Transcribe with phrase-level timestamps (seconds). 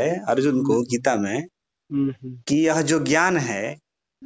[0.00, 1.38] है अर्जुन को गीता में
[1.92, 3.72] हम्म, हम्म, कि यह जो ज्ञान है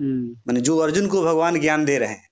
[0.00, 2.28] हम्म, माने जो अर्जुन को भगवान ज्ञान दे रहे हैं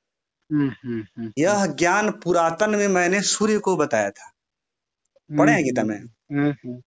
[0.53, 4.33] हम्म, हम्म, हम्म, यह ज्ञान पुरातन में मैंने सूर्य को बताया था।
[5.39, 6.01] पढ़े हैं गीता में?
[6.01, 6.83] हम्म, हम्म,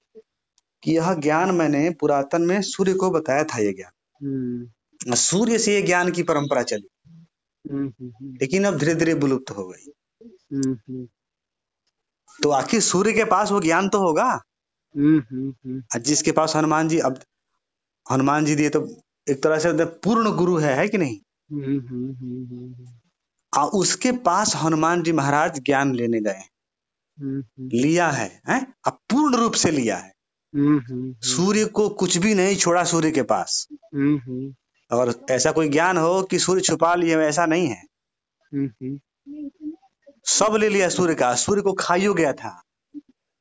[0.83, 3.91] कि यह ज्ञान मैंने पुरातन में सूर्य को बताया था यह ज्ञान।
[4.25, 6.89] हम्म, सूर्य से ये ज्ञान की परंपरा चली।
[7.71, 9.91] हम्म, हम्म, लेकिन अब धीरे धीरे विलुप्त हो गई।
[10.53, 11.07] हम्म, हम्म,
[12.43, 14.41] तो आखिर सूर्य के पास वो ज्ञान तो होगा?
[14.97, 17.19] हम्म, हम्म, हम्म, जिसके पास हनुमान जी अब
[18.11, 21.19] हनुमान जी दिए तो एक तरह से पूर्ण गुरु है है कि नहीं?
[21.51, 22.87] हम्म, हम्म, हम्म, हम्म,
[23.55, 26.41] आ उसके पास हनुमान जी महाराज ज्ञान लेने गए।
[27.19, 28.73] हम्म, हम्म, लिया है, हैं?
[28.87, 30.13] अब पूर्ण रूप से लिया है।
[30.55, 34.55] हम्म, हम्म, सूर्य को कुछ भी नहीं छोड़ा सूर्य के पास। हम्म, हम्म,
[34.91, 37.83] और ऐसा कोई ज्ञान हो कि सूर्य छुपा लिए ऐसा नहीं है।
[38.53, 39.71] हम्म, हम्म,
[40.25, 42.61] सब ले लिया सूर्य का। सूर्य को खाइयो गया था।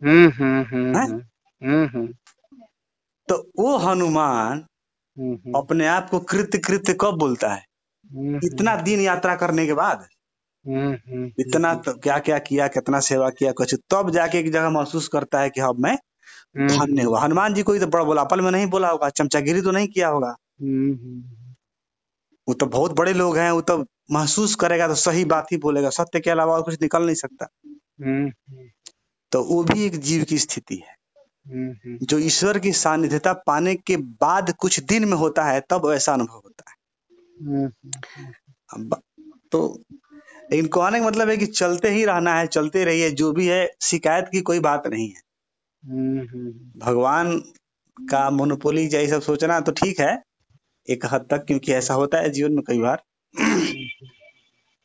[0.05, 1.05] हम्म, हम्म, हम्म, हैं?
[1.05, 1.22] हम्म, हम्म,
[3.28, 4.66] तो वो हनुमान
[5.19, 7.64] हम्म, हम्म, अपने आप को कृत्य कृत्य कब बोलता है?
[8.12, 10.06] हम्म, इतना दिन यात्रा करने के बाद।
[10.66, 14.70] हम्म, हम्म, इतना तो क्या क्या किया कितना सेवा किया कुछ तब जाके एक जगह
[14.70, 15.98] महसूस करता है कि अब मैं
[16.56, 19.62] हम्म, धन्य हुआ। हनुमान जी को तो बड़ा बोला पल में नहीं बोला होगा चमचागिरी
[19.62, 21.55] तो नहीं किया होगा। हम्म, हम्म,
[22.48, 25.91] वो तो बहुत बड़े लोग हैं वो तो महसूस करेगा तो सही बात ही बोलेगा
[25.91, 27.48] सत्य के अलावा और कुछ निकल नहीं सकता।
[28.00, 28.31] हम्म,
[29.33, 31.00] तो वो भी एक जीव की स्थिति है। हम्म, हम्म,
[31.51, 36.43] जो ईश्वर की सानिध्यता पाने के बाद कुछ दिन में होता है तब ऐसा अनुभव
[36.45, 36.77] होता है।
[39.53, 39.84] तो
[40.53, 43.69] लेकिन कहने का मतलब है कि चलते ही रहना है चलते रहिए जो भी है
[43.83, 45.21] शिकायत की कोई बात नहीं है।
[46.78, 47.39] भगवान
[47.97, 50.23] का मोनोपोली या ये सब सोचना तो ठीक है
[50.89, 53.03] एक हद तक क्योंकि ऐसा होता है जीवन में कई बार।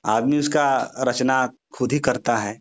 [0.06, 2.60] आदमी उसका रचना खुद ही करता है।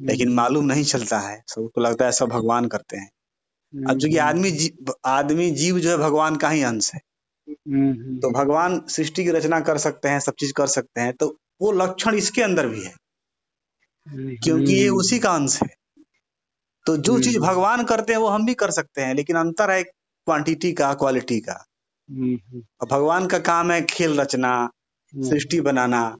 [0.00, 3.10] लेकिन मालूम नहीं चलता है। सबको लगता है सब भगवान करते हैं।
[3.90, 7.00] अब चूँकि आदमी जी, आदमी जीव जो है भगवान का ही अंश है।
[7.50, 11.12] हम्म, हम्म, तो भगवान सृष्टि की रचना कर सकते हैं सब चीज़ कर सकते हैं
[11.12, 12.94] तो वो लक्षण इसके अंदर भी है।
[14.08, 15.68] हम्म, क्योंकि ये उसी का अंश है।
[16.86, 19.70] तो जो चीज़ हम्म। भगवान करते हैं वो हम भी कर सकते हैं लेकिन अंतर
[19.70, 21.66] है क्वांटिटी का क्वालिटी का।
[22.10, 24.70] हम्म, हम्म, और भगवान का काम है खेल रचना
[25.14, 26.18] हम्म, सृष्टि बनाना हम्म,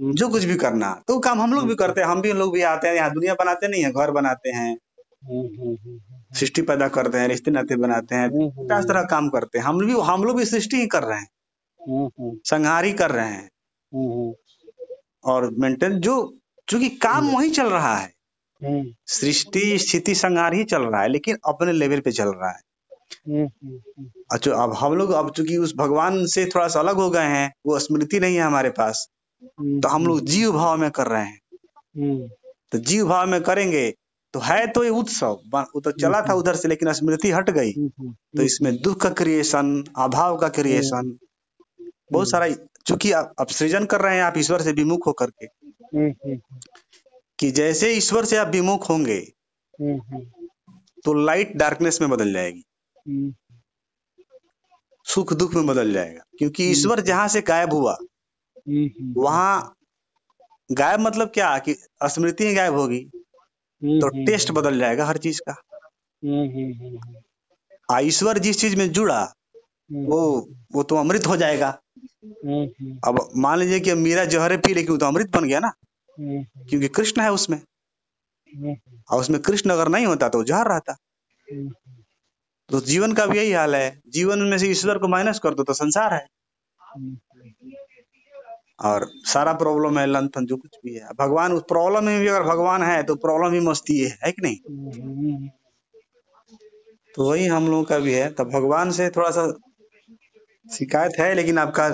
[0.00, 2.54] जो कुछ भी करना तो वो काम हम लोग भी करते हैं हम भी लोग
[2.54, 4.78] भी आते हैं यहाँ दुनिया बनाते नहीं है घर बनाते हैं।
[5.24, 6.00] हम्म, हम्म, हम्म,
[6.34, 9.86] सृष्टि पैदा करते हैं रिश्ते नाते बनाते हैं हम्म, पचास तरह काम करते हैं। हम
[9.86, 11.28] भी हम लोग भी सृष्टि ही कर रहे हैं।
[11.88, 13.50] हम्म, हम्म, संहार ही कर रहे हैं।
[13.94, 14.34] हम्म,
[15.24, 18.12] और मेंटेन जो चूँकि काम वही चल रहा है।
[18.64, 22.60] हम्म, सृष्टि स्थिति संहार ही चल रहा है लेकिन अपने लेवल पे चल रहा है।
[23.28, 27.10] हम्म, हम्म, अच्छा अब हम लोग अब चूँकि उस भगवान से थोड़ा सा अलग हो
[27.10, 30.90] गए हैं वो स्मृति नहीं है हमारे पास। हम्म, तो हम लोग जीव भाव में
[30.90, 31.40] कर रहे हैं।
[31.96, 32.28] हम्म,
[32.72, 33.90] तो जीव भाव में करेंगे
[34.34, 37.72] तो है तो ये उत्सव। वो तो चला था उधर से लेकिन स्मृति हट गई।
[37.72, 41.16] हम्म, तो इसमें दुख का क्रिएशन अभाव का क्रिएशन
[42.12, 42.48] बहुत सारा
[42.86, 46.58] चूँकि आप सृजन कर रहे हैं आप ईश्वर से विमुख होकर के। हम्म, हम्म,
[47.38, 49.18] कि जैसे ईश्वर से आप विमुख होंगे
[49.80, 50.46] हम्म, हम्म,
[51.04, 52.64] तो लाइट डार्कनेस में बदल जाएगी।
[53.08, 53.34] हम्म,
[55.06, 58.15] सुख दुख में बदल जाएगा। क्योंकि ईश्वर जहाँ से गायब हुआ हम्म, हम्म,
[58.68, 59.72] वहाँ
[60.72, 61.58] गायब मतलब क्या?
[61.58, 63.10] कि स्मृति गायब होगी।
[63.84, 65.52] हम्म, तो हम्म, टेस्ट बदल जाएगा हर चीज़ का।
[66.24, 66.98] हम्म, हम्म,
[67.90, 73.00] हम्म, ईश्वर जिस चीज़ में जुड़ा हम्म, वो वो तो अमृत हो जाएगा। हम्म, हम्म,
[73.04, 75.72] अब मान लीजिए कि मीरा जहरे पी लेकिन वो तो अमृत बन गया ना
[76.20, 78.76] हम्म, क्योंकि कृष्ण है उसमें। हम्म,
[79.10, 80.96] और उसमें कृष्ण अगर नहीं होता तो जहर रहता।
[81.52, 81.70] हम्म,
[82.68, 85.62] तो जीवन का भी यही हाल है। जीवन में से ईश्वर को माइनस कर दो
[85.62, 86.26] तो संसार है।
[86.80, 87.18] हम्म,
[88.78, 92.26] और सारा प्रॉब्लम है लन थन जो कुछ भी है। भगवान उस प्रॉब्लम में भी
[92.26, 95.48] अगर भगवान है तो प्रॉब्लम ही मस्ती है है कि नहीं?
[97.14, 99.46] तो वही हम लोगों का भी है। तो भगवान से थोड़ा सा
[100.66, 101.86] शिकायत है लेकिन आपका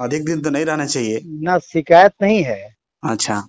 [0.00, 2.60] अधिक दिन तो नहीं रहना चाहिए। ना शिकायत नहीं है।
[3.02, 3.42] अच्छा।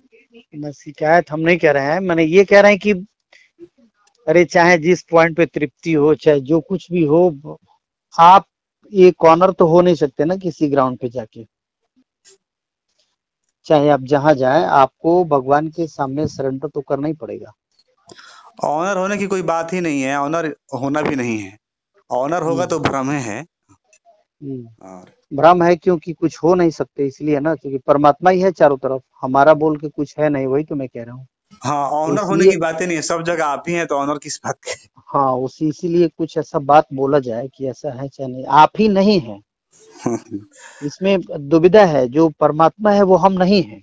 [0.54, 2.92] ना शिकायत हम नहीं कह रहे हैं। मैंने ये कह रहे हैं कि
[4.26, 7.58] अरे चाहे जिस पॉइंट पे तृप्ति हो चाहे जो कुछ भी हो
[8.18, 8.46] आप
[8.92, 11.46] ये कॉर्नर तो हो नहीं सकते ना किसी ग्राउंड पे जाके।
[13.64, 17.52] चाहे आप जहाँ जाए आपको भगवान के सामने सरेंडर तो करना ही पड़ेगा।
[18.64, 21.56] ऑनर होने की कोई बात ही नहीं है ऑनर होना भी नहीं है।
[22.10, 23.40] ऑनर होगा तो भ्रम है
[24.42, 28.52] हम्म, और भ्रम है क्योंकि कुछ हो नहीं सकते इसलिए ना क्योंकि परमात्मा ही है
[28.52, 31.26] चारों तरफ़। हमारा बोल के कुछ है नहीं वही तो मैं कह रहा हूँ।
[31.62, 34.18] हाँ ऑनर होने इसलिए- की बातें नहीं है सब जगह आप ही हैं तो ऑनर
[34.18, 34.70] किस बात के?
[35.06, 38.88] हाँ उसी इसीलिए कुछ ऐसा बात बोला जाए कि ऐसा है चाहे नहीं। आप ही
[38.88, 39.40] नहीं है।
[40.06, 43.80] इसमें दुविधा है जो परमात्मा है वो हम नहीं है।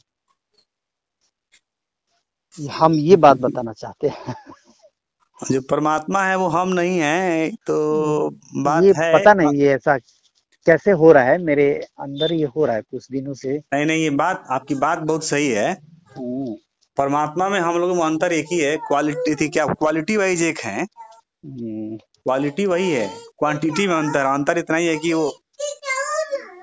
[2.58, 4.36] हम ये बात बताना चाहते हैं।
[5.40, 9.98] जो परमात्मा है वो हम नहीं है तो बात ये है। पता नहीं ये ऐसा
[10.66, 14.04] कैसे हो रहा है मेरे अंदर ये हो रहा है कुछ दिनों से। नहीं नहीं
[14.04, 15.72] ये बात आपकी बात बहुत सही है।
[16.18, 16.56] हम्म,
[16.98, 20.60] परमात्मा में हम लोगों में अंतर एक ही है क्वालिटी थी क्या क्वालिटी वाइज एक
[20.60, 23.08] है। हम्म, क्वालिटी वही है
[23.40, 25.30] क्वांटिटी में अंतर। अंतर इतना ही है कि वो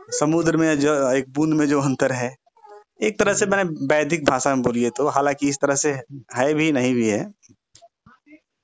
[0.08, 2.34] समुद्र में जो एक बूंद में जो अंतर है
[3.08, 5.90] एक तरह से मैंने वैदिक भाषा में बोलिए तो हालाँकि इस तरह से
[6.36, 7.20] है भी नहीं भी है।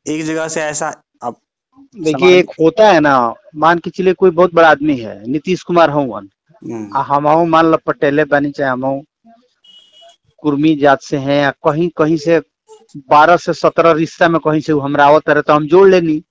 [0.07, 0.89] एक जगह से ऐसा
[1.23, 1.37] अब
[1.97, 3.15] देखिए एक होता है ना
[3.65, 6.29] मान के चलिए कोई बहुत बड़ा आदमी है नीतीश कुमार हवन
[6.63, 9.01] हम्म, हम मान लो पटेले बनी चाहे हम
[10.43, 12.41] कुर्मी जात से हैं या कहीं कहीं से
[13.11, 16.23] बारह से सत्रह रिश्ता में कहीं से हमरा आवत रहे तो हम जोड़ लेनी।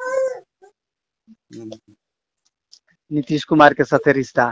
[1.55, 1.71] हम्म,
[3.11, 4.45] नीतीश कुमार के साथ रिश्ता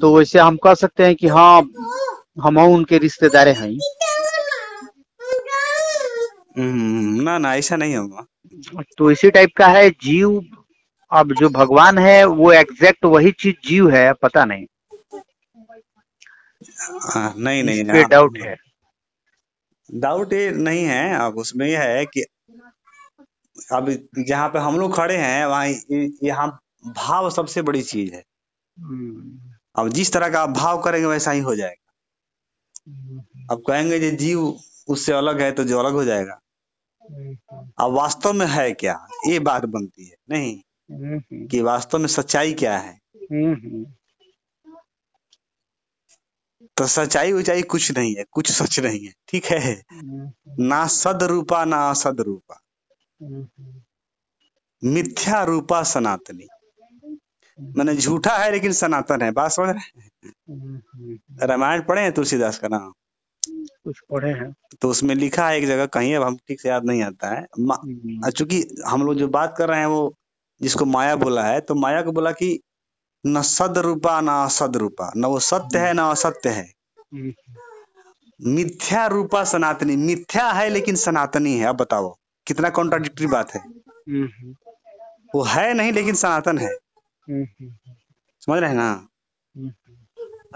[0.00, 1.62] तो वैसे हम कह सकते हैं कि हाँ
[2.42, 3.78] हम उनके रिश्तेदारे हैं।
[6.58, 8.26] हम्म, ना ना ऐसा नहीं होगा।
[8.98, 10.42] तो इसी टाइप का है जीव
[11.12, 14.66] अब जो भगवान है वो एग्जैक्ट वही चीज़ जीव है पता नहीं।
[17.14, 18.56] हाँ, नहीं नहीं आप- डाउट है।
[19.94, 22.24] डाउट ये नहीं है अब उसमें यह है कि
[23.72, 25.66] अब जहाँ पे हम लोग खड़े हैं वहाँ
[26.22, 28.22] यहाँ भाव सबसे बड़ी चीज़ है।
[28.80, 29.47] हम्म,
[29.78, 31.84] अब जिस तरह का आप भाव करेंगे, वैसा ही हो जाएगा।
[33.50, 34.40] अब कहेंगे जो जीव
[34.88, 36.40] उससे अलग है तो जो अलग हो जाएगा।
[37.80, 38.94] अब वास्तव में है क्या?
[39.28, 40.60] ये बात बनती है, नहीं?
[41.48, 42.98] कि वास्तव में सच्चाई क्या है?
[46.76, 49.82] तो सच्चाई उचाई कुछ नहीं है, कुछ सच नहीं है, ठीक है?
[50.60, 52.60] ना सद रूपा ना असद रूपा
[54.82, 56.46] मिथ्या रूपा सनातनी।
[57.58, 62.92] मैंने झूठा है लेकिन सनातन है। बात समझ रहे रामायण पढ़े हैं तुलसीदास का नाम?
[63.84, 66.84] कुछ पढ़े हैं। तो उसमें लिखा है एक जगह कहीं अब हम ठीक से याद
[66.84, 70.14] नहीं आता है। हम्म, चूँकि हम लोग जो बात कर रहे हैं वो
[70.60, 72.58] जिसको माया बोला है तो माया को बोला कि
[73.24, 76.64] न सद रूपा न असद रूपा न वो सत्य है न असत्य है।
[77.14, 77.32] हम्म,
[78.40, 82.14] मिथ्या रूपा सनातनी। मिथ्या है लेकिन सनातनी है। अब बताओ
[82.46, 84.54] कितना कॉन्ट्राडिक्टरी बात है। हम्म,
[85.34, 86.87] वो है नहीं लेकिन सनातन है। हम्म,
[87.30, 88.90] समझ रहे हैं ना?
[89.54, 89.72] हम्म,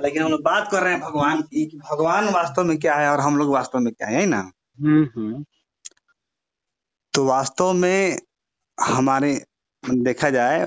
[0.03, 3.09] लेकिन हम लोग बात कर रहे हैं भगवान की कि भगवान वास्तव में क्या है
[3.11, 4.41] और हम लोग वास्तव में क्या है ना?
[4.81, 5.45] हम्म, हम्म,
[7.15, 8.19] तो वास्तव में
[8.81, 9.35] हमारे
[9.85, 10.61] देखा जाए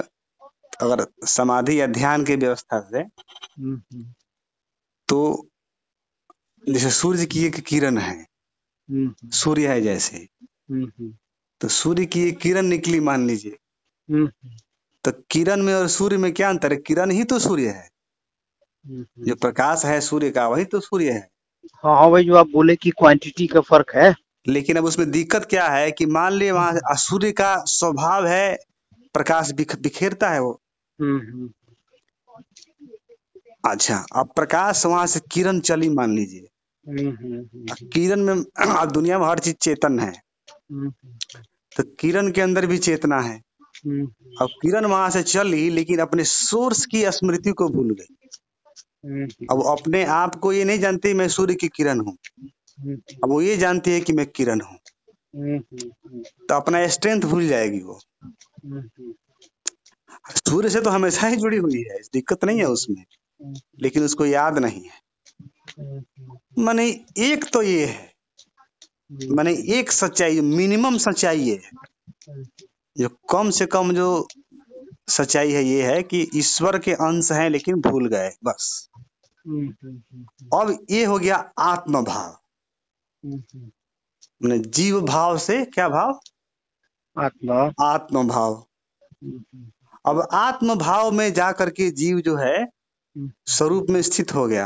[0.81, 4.03] अगर समाधि या ध्यान की व्यवस्था से हम्म,
[5.09, 5.49] तो
[6.63, 10.17] जैसे सूर्य की एक किरण है हम्म, सूर्य है जैसे
[10.71, 11.13] हम्म,
[11.61, 13.57] तो सूर्य की एक किरण निकली मान लीजिए
[14.09, 14.29] हम्म,
[15.05, 16.77] तो किरण में और सूर्य में क्या अंतर है?
[16.77, 17.89] किरण ही तो सूर्य है।
[18.87, 21.29] हम्म, जो प्रकाश है सूर्य का वही तो सूर्य है।
[21.83, 24.15] हाँ हाँ वही जो आप बोले कि क्वांटिटी का फ़र्क है।
[24.47, 28.57] लेकिन अब उसमें दिक्कत क्या है कि मान लिए वहाँ सूर्य का स्वभाव है
[29.13, 30.61] प्रकाश बिख, बिखेरता है वो।
[31.01, 31.49] हम्म, हम्म,
[33.65, 36.47] अच्छा अब प्रकाश वहाँ से किरण चली मान लीजिए।
[36.87, 37.45] हम्म, हम्म,
[37.93, 38.33] किरण में
[38.77, 40.13] अब दुनिया में हर चीज़ चेतन है।
[40.71, 40.93] हम्म,
[41.77, 43.54] तो किरण के अंदर भी चेतना है। हम्म,
[44.41, 48.15] अब किरण वहाँ से चली लेकिन अपने सोर्स की स्मृति को भूल गई।
[49.05, 52.17] हम्म, अब अपने आप को ये नहीं जानती मैं सूर्य की किरण हूँ।
[52.79, 54.77] हम्म, अब वो ये जानती है कि मैं किरण हूँ।
[55.35, 59.13] हम्म, हम्म, तो अपना स्ट्रेंथ भूल जाएगी वो। हम्म, हम्म,
[60.49, 63.03] सूर्य से तो हमेशा ही जुड़ी हुई है दिक्कत नहीं है उसमें
[63.81, 64.99] लेकिन उसको याद नहीं है।
[65.79, 68.13] हम्म, माने एक तो ये है
[69.11, 71.71] हम्म, माने एक सच्चाई मिनिमम सच्चाई ये है।
[72.95, 74.07] जो कम से कम जो
[75.09, 78.89] सच्चाई है ये है कि ईश्वर के अंश हैं लेकिन भूल गए बस।
[79.45, 82.37] हम्म, हम्म, अब ये हो गया आत्म भाव
[83.23, 86.19] हम्म, जीव भाव से क्या भाव?
[87.15, 88.53] आत्मा। आत्म भाव
[89.23, 89.69] हम्म,
[90.05, 94.65] अब आत्म भाव में जा करके जीव जो है हम्म, स्वरूप में स्थित हो गया।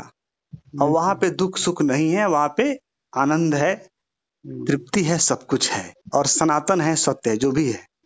[0.82, 2.72] और वहाँ पे दुख सुख नहीं है वहाँ पे
[3.14, 7.78] आनंद है हम्म, तृप्ति है सब कुछ है और सनातन है सत्य जो भी है।
[7.78, 7.99] हम्म,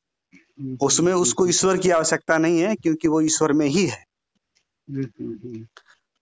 [0.82, 4.06] उसमें उसको ईश्वर की आवश्यकता नहीं है क्योंकि वो ईश्वर में ही है।
[4.90, 5.68] हम्म, हम्म,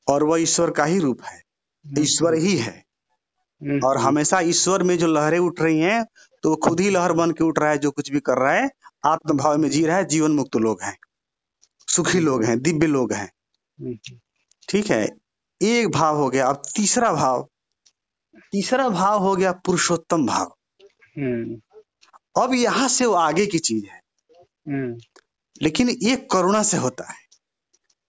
[0.07, 1.41] और वह ईश्वर का ही रूप है।
[1.99, 2.85] ईश्वर ही है।
[3.61, 6.05] हम्म, और हमेशा ईश्वर में जो लहरें उठ रही हैं
[6.43, 8.53] तो वो खुद ही लहर बन के उठ रहा है जो कुछ भी कर रहा
[8.53, 8.69] है।
[9.05, 10.97] आत्मभाव में जी रहा है जीवन मुक्त लोग हैं।
[11.87, 13.31] सुखी लोग हैं दिव्य लोग हैं।
[13.81, 14.17] हम्म,
[14.69, 15.07] ठीक है
[15.61, 17.47] एक भाव हो गया। अब तीसरा भाव
[18.51, 20.55] तीसरा भाव हो गया पुरुषोत्तम भाव।
[21.17, 21.61] हम्म,
[22.43, 24.00] अब यहाँ से वो आगे की चीज़ है। हम्म,
[25.61, 27.15] लेकिन ये करुणा से होता है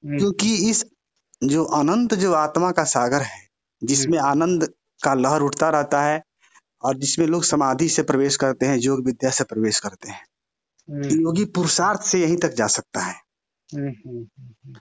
[0.04, 0.86] हम्म, क्योंकि इस
[1.44, 3.48] जो अनंत जो आत्मा का सागर है
[3.84, 4.72] जिसमें आनंद
[5.04, 6.22] का लहर उठता रहता है
[6.82, 10.26] और जिसमें लोग समाधि से प्रवेश करते हैं योग विद्या से प्रवेश करते हैं।
[10.90, 13.14] हम्म, योगी पुरुषार्थ से यहीं तक जा सकता है।
[13.74, 14.74] हम्म, हम्म,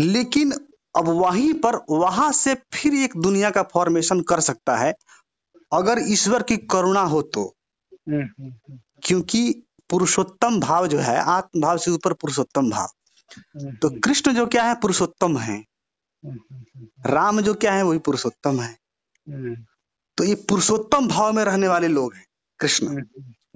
[0.00, 0.52] लेकिन
[0.96, 4.94] अब वहीं पर वहाँ से फिर एक दुनिया का फॉर्मेशन कर सकता है।
[5.72, 7.56] अगर ईश्वर की करुणा हो तो।
[8.08, 12.88] हम्म, हम्म, क्योंकि पुरुषोत्तम भाव जो है आत्म भाव से ऊपर पुरुषोत्तम भाव।
[13.36, 17.98] हम्म, तो कृष्ण जो क्या है पुरुषोत्तम है। हम्म, हम्म, राम जो क्या है वही
[17.98, 18.76] पुरुषोत्तम है।
[19.28, 19.54] हम्म,
[20.16, 22.24] तो ये पुरुषोत्तम भाव में रहने वाले लोग हैं
[22.60, 23.02] कृष्ण। हम्म,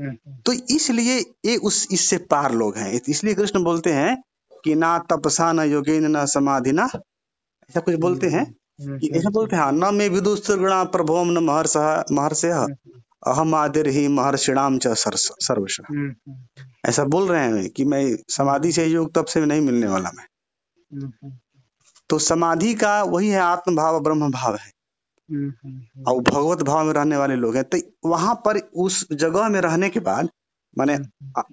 [0.01, 4.23] हम्म, तो इसलिए ये उस इससे पार लोग हैं। इसलिए कृष्ण बोलते हैं
[4.65, 6.85] कि ना तपसा न योगेन न समाधि ना
[7.71, 8.45] ऐसा कुछ बोलते हैं?
[8.81, 11.77] हम्म, कि ऐसा बोलते हैं न में विदुष गुणा प्रभोम न महर्ष
[12.13, 12.67] महर्षय।
[13.23, 18.73] अहम आदिर ही महर्षिणाम च सर्वश। हम्म, हम्म, ऐसा बोल रहे हैं कि मैं समाधि
[18.73, 21.33] से योग तब से नहीं मिलने वाला मैं। हम्म,
[22.11, 24.71] तो समाधि का वही है आत्म भाव ब्रह्म भाव है
[26.09, 29.89] और भगवत भाव में रहने वाले लोग हैं। तो वहाँ पर उस जगह में रहने
[29.89, 30.29] के बाद
[30.79, 30.99] माने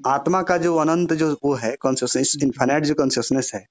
[0.07, 3.65] आत्मा का जो अनंत जो वो है कॉन्सियसनेस इन्फाइनाइट जो कॉन्सियसनेस है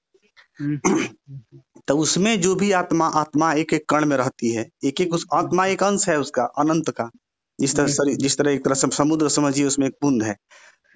[1.88, 5.26] तो उसमें जो भी आत्मा आत्मा एक एक कण में रहती है एक एक उस
[5.34, 7.10] आत्मा एक अंश है उसका अनंत का।
[7.60, 10.36] जिस तरह शरीर जिस तरह एक तरह से समुद्र समझिए उसमें एक बूंद है।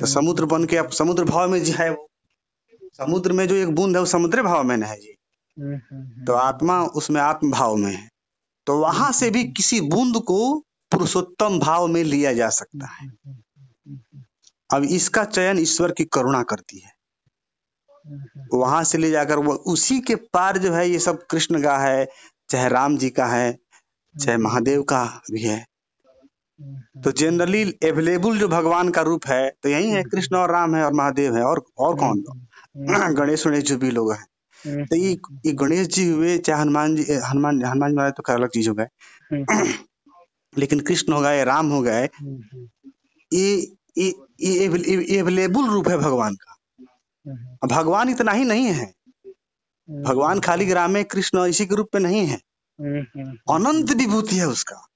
[0.00, 2.09] तो समुद्र बन के अब समुद्र भाव में जो है वो
[2.99, 5.16] समुद्र में जो एक बूंद है वो समुद्र भाव में है जी।
[5.61, 8.09] हम्म, हम्म, तो आत्मा उसमें आत्म भाव में है।
[8.66, 13.09] तो वहाँ से भी किसी बूंद को पुरुषोत्तम भाव में लिया जा सकता है।
[14.75, 16.92] अब इसका चयन ईश्वर की करुणा करती है।
[18.07, 21.78] हम्म, वहाँ से ले जाकर वो उसी के पार जो है ये सब कृष्ण का
[21.78, 22.09] है
[22.50, 23.59] चाहे राम जी का है
[24.21, 25.72] चाहे महादेव का भी है। हम्म,
[27.04, 30.85] तो जनरली अवेलेबल जो भगवान का रूप है तो यही है कृष्ण और राम है
[30.85, 32.25] और महादेव है और और कौन?
[32.76, 34.26] हम्म, गणेश गणेश जो भी लोग हैं।
[34.66, 35.12] हम्म, तो ये
[35.47, 38.69] ये गणेश जी हुए चाहे हनुमान जी हनुमान हनुमान जी महाराज तो खैर अलग चीज़
[38.69, 38.87] हो गए।
[39.33, 39.73] हम्म,
[40.59, 42.09] लेकिन कृष्ण हो गए राम हो गए
[43.33, 44.09] ये ये
[44.40, 46.59] ये अवेलेबल रूप है भगवान का।
[47.66, 48.92] भगवान इतना ही नहीं है।
[49.88, 52.37] भगवान खाली राम में कृष्ण इसी के रूप में नहीं है।
[53.50, 54.87] अनंत विभूति है उसका।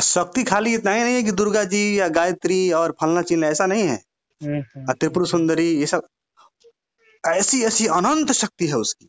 [0.00, 3.66] शक्ति खाली इतना ही नहीं है कि दुर्गा जी या गायत्री और फलना चिन्ह ऐसा
[3.66, 4.02] नहीं है।
[4.42, 6.06] हम्म, हम्म, और त्रिपुर सुंदरी ये सब
[7.26, 9.08] ऐसी ऐसी अनंत शक्ति है उसकी।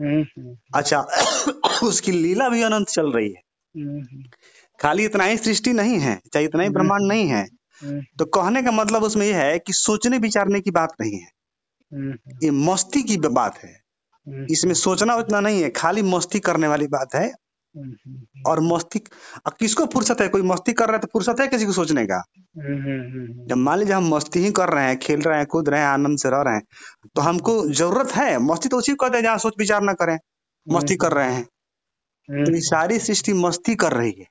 [0.00, 1.00] हम्म, अच्छा
[1.84, 3.40] उसकी लीला भी अनंत चल रही है।
[4.80, 7.46] खाली इतना ही सृष्टि नहीं है चाहे इतना ही ब्रह्मांड नहीं है।
[8.18, 11.28] तो कहने का मतलब उसमें यह है कि सोचने विचारने की बात नहीं है।
[12.44, 13.80] ये मस्ती की बात है।
[14.50, 17.32] इसमें सोचना उतना नहीं है खाली मस्ती करने वाली बात है।
[18.46, 18.98] और मस्ती
[19.46, 20.28] अब किसको फुर्सत है?
[20.28, 22.22] कोई मस्ती कर रहा है तो फुर्सत है किसी को सोचने का?
[23.48, 25.86] जब मान लीजिए हम मस्ती ही कर रहे हैं खेल रहे हैं कूद रहे हैं
[25.86, 26.62] आनंद से रह रहे हैं
[27.16, 30.18] तो हमको ज़रूरत है। मस्ती तो उसी को कहते हैं जहाँ सोच विचार ना करें
[30.66, 31.44] मस्ती कर रहे हैं।
[32.28, 34.26] तो ये सारी सृष्टि मस्ती कर रही है।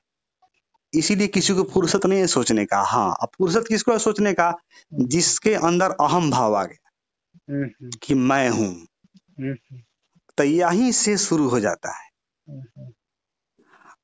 [0.92, 4.52] इसीलिए किसी को फुर्सत नहीं है सोचने का। हाँ अब फुर्सत किसको है सोचने का?
[4.92, 6.90] जिसके अंदर अहम भाव आ गया
[8.02, 8.74] कि मैं हूँ।
[10.38, 12.08] तो यहीं से शुरू हो जाता है।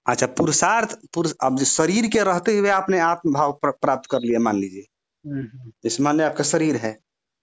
[0.06, 4.18] अच्छा पुरुषार्थ पुरुष अब जो शरीर के रहते हुए आपने आत्म भाव प्र- प्राप्त कर
[4.18, 4.86] लिया मान लीजिए।
[5.26, 6.98] हम्म, जैसे मान लिया आपका शरीर है।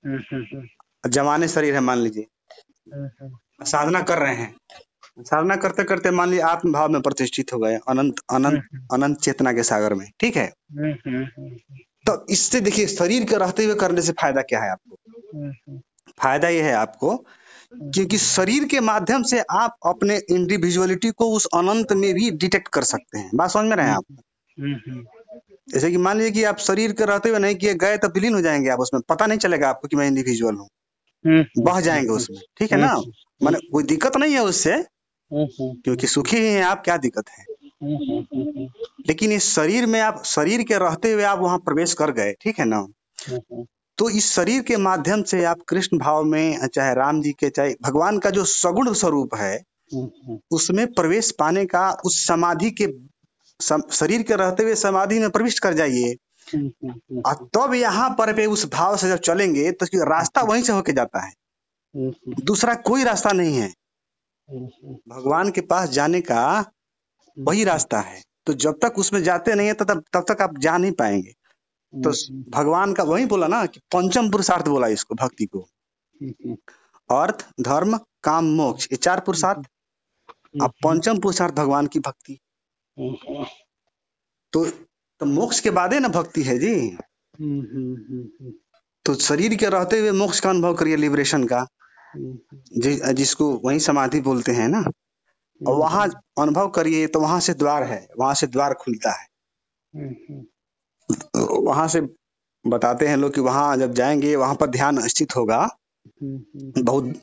[0.06, 2.28] हम्म, हम्म, शरीर है मान लीजिए।
[2.94, 4.56] हम्म, हम्म, साधना कर रहे हैं।
[5.20, 9.54] साधना करते करते मान लीजिए आत्म भाव में प्रतिष्ठित हो गए अनंत अनंत अनंत चेतना
[9.54, 10.54] के सागर में ठीक है?
[10.72, 14.72] हम्म, हम्म, हम्म, तो इससे देखिए शरीर के रहते हुए करने से फ़ायदा क्या है
[14.72, 14.98] आपको?
[15.36, 15.82] हम्म, हम्म,
[16.20, 17.26] फ़ायदा यह है आपको
[17.74, 22.84] क्योंकि शरीर के माध्यम से आप अपने इंडिविजुअलिटी को उस अनंत में भी डिटेक्ट कर
[22.84, 24.06] सकते हैं। बात समझ में रहे हैं आप?
[24.12, 25.04] हम्म, हम्म,
[25.74, 28.34] जैसे कि मान लीजिए कि आप शरीर के रहते हुए नहीं किए गए तो विलीन
[28.34, 30.68] हो जाएँगे आप उसमें। पता नहीं चलेगा आपको कि मैं इंडिविजुअल हूँ।
[31.26, 32.96] हम्म, बह जाएँगे उसमें। ठीक है ना?
[33.44, 37.30] मैंने कोई दिक्कत नहीं है उससे हम्म, हम्म, क्योंकि सुखी ही है आप क्या दिक्कत
[37.30, 37.46] है?
[37.84, 38.68] हम्म, हम्म, हम्म,
[39.08, 42.60] लेकिन इस शरीर में आप शरीर के रहते हुए आप वहाँ प्रवेश कर गए ठीक
[42.60, 42.88] है ना?
[43.30, 43.66] हम्म,
[43.98, 47.76] तो इस शरीर के माध्यम से आप कृष्ण भाव में चाहे राम जी के चाहे
[47.82, 49.64] भगवान का जो सगुण स्वरूप है
[49.94, 52.88] हम्म, उसमें प्रवेश पाने का उस समाधि के
[53.60, 56.16] सम, शरीर के रहते हुए समाधि में प्रविष्ट कर जाइए।
[56.54, 60.64] हम्म, हम्म, और तब यहाँ पर पे उस भाव से जब चलेंगे तो रास्ता वहीं
[60.64, 61.32] से होके जाता है।
[61.96, 63.74] हम्म, दूसरा कोई रास्ता नहीं है।
[64.50, 64.66] हम्म,
[65.16, 66.66] भगवान के पास जाने का
[67.40, 70.58] वही रास्ता है। तो जब तक उसमें जाते नहीं है तो तब तब तक आप
[70.58, 71.34] जा नहीं पाएँगे।
[71.94, 72.12] तो
[72.52, 75.60] भगवान का वही बोला ना कि पंचम पुरुषार्थ बोला इसको भक्ति को।
[76.22, 76.56] हम्म,
[77.10, 79.68] अर्थ धर्म काम मोक्ष ये चार पुरुषार्थ।
[80.64, 82.40] अब पंचम पुरुषार्थ भगवान की भक्ति।
[83.00, 83.46] हम्म,
[84.54, 84.66] तो
[85.22, 86.74] तो मोक्ष के बाद ही ना भक्ति है जी।
[87.40, 88.52] हम्म, हम्म,
[89.06, 91.60] तो शरीर के रहते हुए मोक्ष का अनुभव करिए लिबरेशन का।
[92.14, 92.38] हम्म,
[92.78, 94.84] जि, जिसको वही समाधि बोलते हैं ना।
[95.62, 96.08] और वहाँ
[96.40, 99.28] अनुभव करिए तो वहाँ से द्वार है वहाँ से द्वार खुलता है।
[99.96, 100.46] हम्म, हम्म,
[101.36, 102.02] वहाँ से
[102.66, 105.68] बताते हैं लोग कि वहाँ जब जाएँगे, वहाँ पर ध्यान स्थित होगा।
[106.24, 107.14] बहुत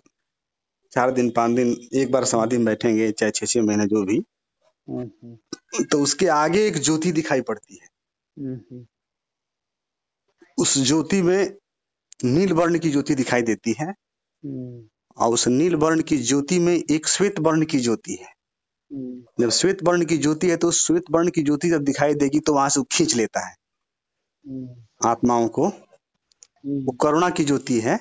[0.92, 4.20] चार दिन, पाँच दिन, एक बार समाधि में बैठेंगे, चाहे छह छह महीने जो भी।
[5.90, 7.88] तो उसके आगे एक ज्योति दिखाई पड़ती है।
[10.58, 11.56] उस ज्योति में
[12.24, 13.94] नील वर्ण की ज्योति दिखाई देती है।
[15.18, 18.32] और उस नील वर्ण की ज्योति में एक श्वेत वर्ण की ज्योति है।
[19.40, 22.54] जब श्वेत वर्ण की ज्योति है तो श्वेत वर्ण की ज्योति जब दिखाई देगी तो
[22.54, 23.54] वहाँ से खींच लेता है।
[25.06, 27.94] आत्माओं को वो हम्म, करुणा की ज्योति है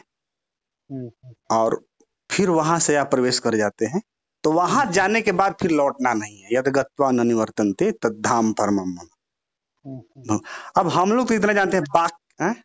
[0.91, 1.85] हम्म, और
[2.31, 4.01] फिर वहाँ से आप प्रवेश कर जाते हैं।
[4.43, 8.89] तो वहाँ जाने के बाद फिर लौटना नहीं है। यद गत्वा न निवर्तनते तद्धाम परमम
[8.89, 9.07] मम।
[9.88, 10.39] हम्म,
[10.77, 12.63] अब हम लोग तो इतना जानते हैं बाक हैं?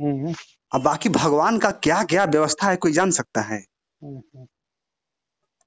[0.00, 0.34] हम्म,
[0.74, 3.64] अब बाकी भगवान का क्या क्या व्यवस्था है कोई जान सकता है?
[4.04, 4.46] हम्म,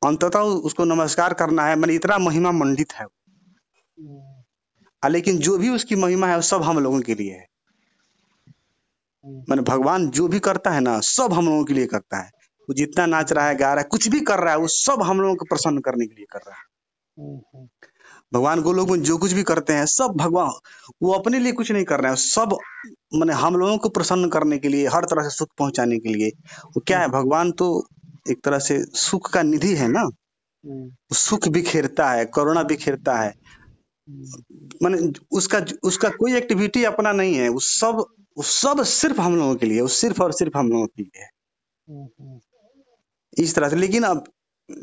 [0.07, 4.30] अंततः उसको नमस्कार करना है। मैंने इतना महिमा मंडित है। हम्म,
[5.09, 7.45] लेकिन जो भी उसकी महिमा है वो सब हम लोगों के लिए है।
[9.25, 12.29] हम्म, मैंने भगवान जो भी करता है ना सब हम लोगों के लिए करता है।
[12.69, 15.03] वो जितना नाच रहा है गा रहा है कुछ भी कर रहा है वो सब
[15.03, 16.63] हम लोगों को प्रसन्न करने के लिए कर रहा है।
[17.17, 17.67] हम्म,
[18.33, 20.51] भगवान को लोग जो कुछ भी करते हैं सब भगवान
[21.03, 22.57] वो अपने लिए कुछ नहीं कर रहे हैं। सब
[23.15, 26.29] मैंने हम लोगों को प्रसन्न करने के लिए हर तरह से सुख पहुँचाने के लिए।
[26.65, 27.87] वो क्या है भगवान तो
[28.29, 33.29] एक तरह से सुख का निधि है ना। हम्म, सुख बिखेरता है करुणा बिखेरता है।
[33.29, 33.60] हम्म,
[34.83, 34.97] माने
[35.31, 38.05] उसका उसका कोई एक्टिविटी अपना नहीं है। वो सब
[38.37, 41.27] वो सब सिर्फ़ हम लोगों के लिए वो सिर्फ़ और सिर्फ़ हम लोगों के लिए।
[43.37, 44.23] इस तरह से। लेकिन अब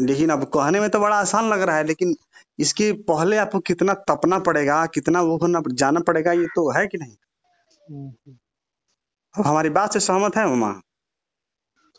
[0.00, 2.14] लेकिन अब कहने में तो बड़ा आसान लग रहा है लेकिन
[2.58, 6.98] इसके पहले आपको कितना तपना पड़ेगा कितना वो होना जाना पड़ेगा ये तो है कि
[6.98, 7.16] नहीं?
[9.34, 10.72] अब हमारी बात से सहमत है उमा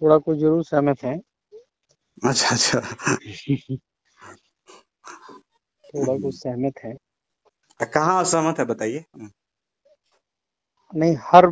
[0.01, 1.19] थोड़ा कुछ ज़रूर सहमत है।
[2.25, 2.79] अच्छा अच्छा।
[5.89, 6.93] थोड़ा कुछ सहमत है।
[7.85, 9.05] कहाँ असहमत है बताइए।
[10.95, 11.47] नहीं हर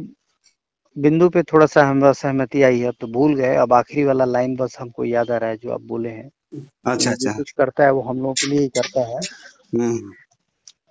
[0.98, 4.56] बिंदु पे थोड़ा सा हम सहमति आई है तो भूल गए। अब आखिरी वाला लाइन
[4.56, 6.30] बस हमको याद आ रहा है जो आप बोले हैं।
[6.86, 9.18] अच्छा अच्छा। कुछ करता है वो हम लोगों के लिए ही करता है।
[9.76, 10.14] हम्म।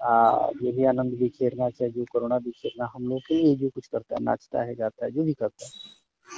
[0.02, 3.56] आ, ये भी आनंद भी खेलना चाहे जो करुणा भी खेलना हम लोग के लिए
[3.56, 5.72] जो कुछ करता है नाचता है गाता है जो भी करता है।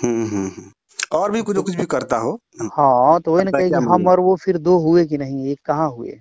[0.03, 0.73] हम्म हम्म, हम्म।
[1.13, 3.85] और भी कुछ कुछ भी करता हो। हाँ तो वही ना करता कहे क्या कि
[3.85, 3.95] मतलब?
[3.95, 6.21] हम और वो फिर दो हुए कि नहीं एक कहाँ हुए?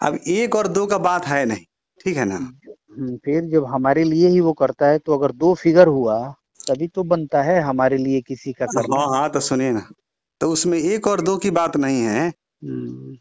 [0.00, 1.64] अब एक और दो का बात है नहीं
[2.04, 2.36] ठीक है ना?
[2.36, 6.18] हम्म, फिर जब हमारे लिए ही वो करता है तो अगर दो फिगर हुआ
[6.68, 9.88] तभी तो बनता है हमारे लिए किसी का करना। हाँ हाँ तो सुनिए ना।
[10.40, 13.16] तो उसमें एक और दो की बात नहीं है। हम्म,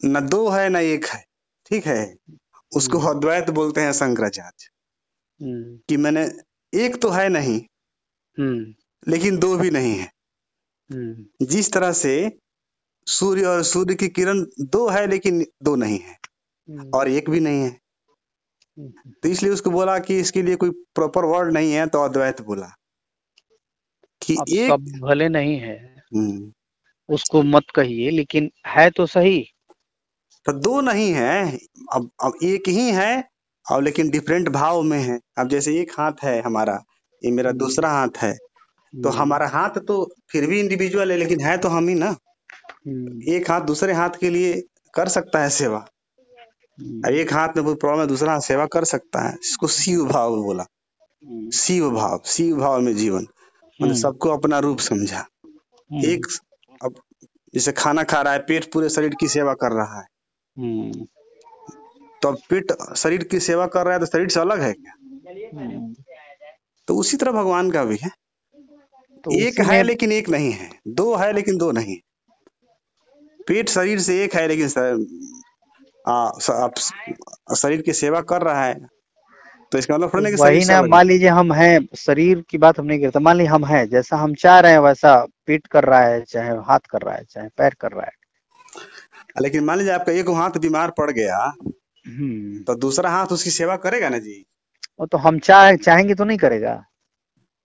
[0.00, 1.24] न दो है न एक है
[1.66, 2.16] ठीक है?
[2.76, 4.68] उसको हम्म। अद्वैत बोलते हैं शंकराचार्य।
[5.40, 6.24] हम्म, कि मैंने
[6.72, 7.60] एक तो है नहीं
[8.38, 8.74] हम्म,
[9.08, 10.10] लेकिन दो भी नहीं है।
[10.90, 12.14] हम्म, जिस तरह से
[13.06, 16.16] सूर्य और सूर्य की किरण दो है लेकिन दो नहीं है।
[16.68, 20.70] हम्म, और एक भी नहीं है। हम्म, तो इसलिए उसको बोला कि इसके लिए कोई
[20.94, 22.66] प्रॉपर वर्ड नहीं है तो अद्वैत बोला
[24.22, 25.76] कि एक भले नहीं है।
[26.14, 26.52] हम्म,
[27.08, 29.44] उसको मत कहिए लेकिन है तो सही।
[30.46, 31.56] तो दो नहीं है।
[31.92, 33.24] अब अब एक ही है
[33.66, 36.82] और लेकिन डिफरेंट भाव में है। अब जैसे एक हाथ है हमारा
[37.22, 38.32] ये मेरा। दूसरा हाथ है
[38.94, 42.14] तो हमारा हाथ तो फिर भी इंडिविजुअल है लेकिन है तो हम ही ना।
[43.32, 44.62] एक हाथ दूसरे हाथ के लिए
[44.94, 45.86] कर सकता है सेवा।
[46.80, 50.04] हम्म, एक हाथ में कोई प्रॉब्लम है दूसरा हाथ सेवा कर सकता है। इसको शिव
[50.04, 50.64] भाव बोला।
[51.26, 56.26] हम्म, शिव भाव शिव भाव में जीवन। मैंने हम्म, सबको अपना रूप समझा। हम्म, एक
[56.84, 56.94] अब
[57.54, 60.06] जैसे खाना खा रहा है पेट पूरे शरीर की सेवा कर रहा है।
[60.58, 61.06] हम्म,
[62.22, 64.92] तो अब पेट शरीर की सेवा कर रहा है तो शरीर से अलग है क्या?
[65.54, 65.94] हम्म।
[66.88, 68.10] तो उसी तरह भगवान का भी है।
[69.24, 71.96] तो एक है लेकिन एक नहीं है। दो है लेकिन दो नहीं
[73.48, 74.68] पेट शरीर से एक है लेकिन
[76.08, 76.12] आ,
[76.52, 76.74] आप
[77.56, 78.74] शरीर की सेवा कर रहा है।
[79.72, 83.00] तो इसका मतलब थोड़ा वही ना मान लीजिए हम हैं शरीर की बात हम नहीं
[83.00, 85.14] करते मान लीजिए हम हैं जैसा हम चाह रहे हैं वैसा
[85.46, 88.12] पीठ कर रहा है चाहे हाथ कर रहा है चाहे पैर कर रहा है।
[89.42, 93.76] लेकिन मान लीजिए आपका एक हाथ बीमार पड़ गया हम्म। तो दूसरा हाथ उसकी सेवा
[93.76, 94.44] करेगा ना जी?
[95.00, 96.84] वो तो हम चाह चाहेंगे तो नहीं करेगा।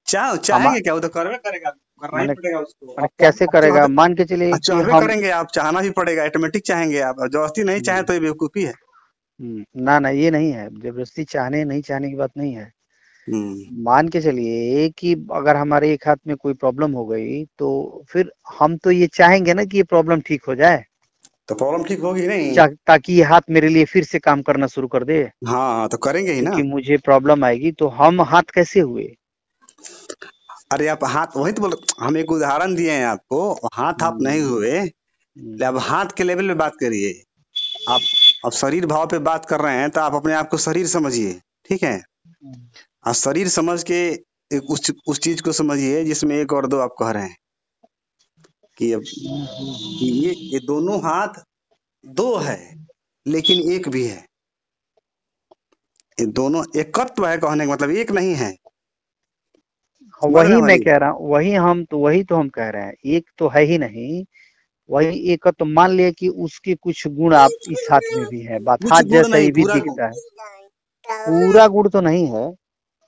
[0.07, 0.93] चाह चाहेंगे क्या?
[0.93, 3.87] वो तो करवे करेगा। करना ही पड़ेगा उसको। कैसे करेगा?
[3.87, 8.03] मान के चलिए हम करेंगे आप चाहना भी पड़ेगा ऑटोमेटिक चाहेंगे आप। ज़बरदस्ती नहीं चाहे
[8.03, 8.73] तो ये बेवकूफ़ी है।
[9.39, 12.71] हम्म, ना ना ये नहीं है। ज़बरदस्ती चाहने नहीं चाहने की बात नहीं है।
[13.27, 17.69] हम्म, मान के चलिए कि अगर हमारे एक हाथ में कोई प्रॉब्लम हो गई तो
[18.09, 20.83] फिर हम तो ये चाहेंगे ना कि ये प्रॉब्लम ठीक हो जाए।
[21.47, 24.87] तो प्रॉब्लम ठीक होगी नहीं। ताकि ये हाथ मेरे लिए फिर से काम करना शुरू
[24.87, 28.79] कर दे। हाँ तो करेंगे ही ना। क्योंकि मुझे प्रॉब्लम आएगी तो हम हाथ कैसे
[28.79, 29.15] हुए?
[30.71, 33.39] अरे आप हाथ वही तो बोल हम एक उदाहरण दिए हैं आपको
[33.73, 37.11] हाथ आप नहीं हुए हम्म, अब हाथ के लेवल पे बात करिए।
[37.89, 38.01] आप
[38.45, 41.33] अब शरीर भाव पे बात कर रहे हैं तो आप अपने आप को शरीर समझिए
[41.69, 42.01] ठीक है?
[43.07, 43.99] और शरीर समझ के
[44.51, 47.37] एक उस उस चीज़ को समझिए जिसमें एक और दो आप कह रहे हैं।
[48.77, 51.41] कि अब कि ये ये दोनों हाथ
[52.05, 52.59] दो है
[53.25, 54.25] लेकिन एक भी है।
[56.19, 58.55] ये दोनों एकत्व है कहने का मतलब एक नहीं है।
[60.23, 63.29] वही मैं कह रहा हूँ वही हम तो वही तो हम कह रहे हैं एक
[63.37, 64.23] तो है ही नहीं
[64.89, 68.59] वही एक तो मान लिया कि उसके कुछ गुण आप इस हाथ में भी है
[68.59, 70.11] बात हाथ जैसा ही भी दिखता है।
[71.09, 72.49] पूरा गुण तो नहीं है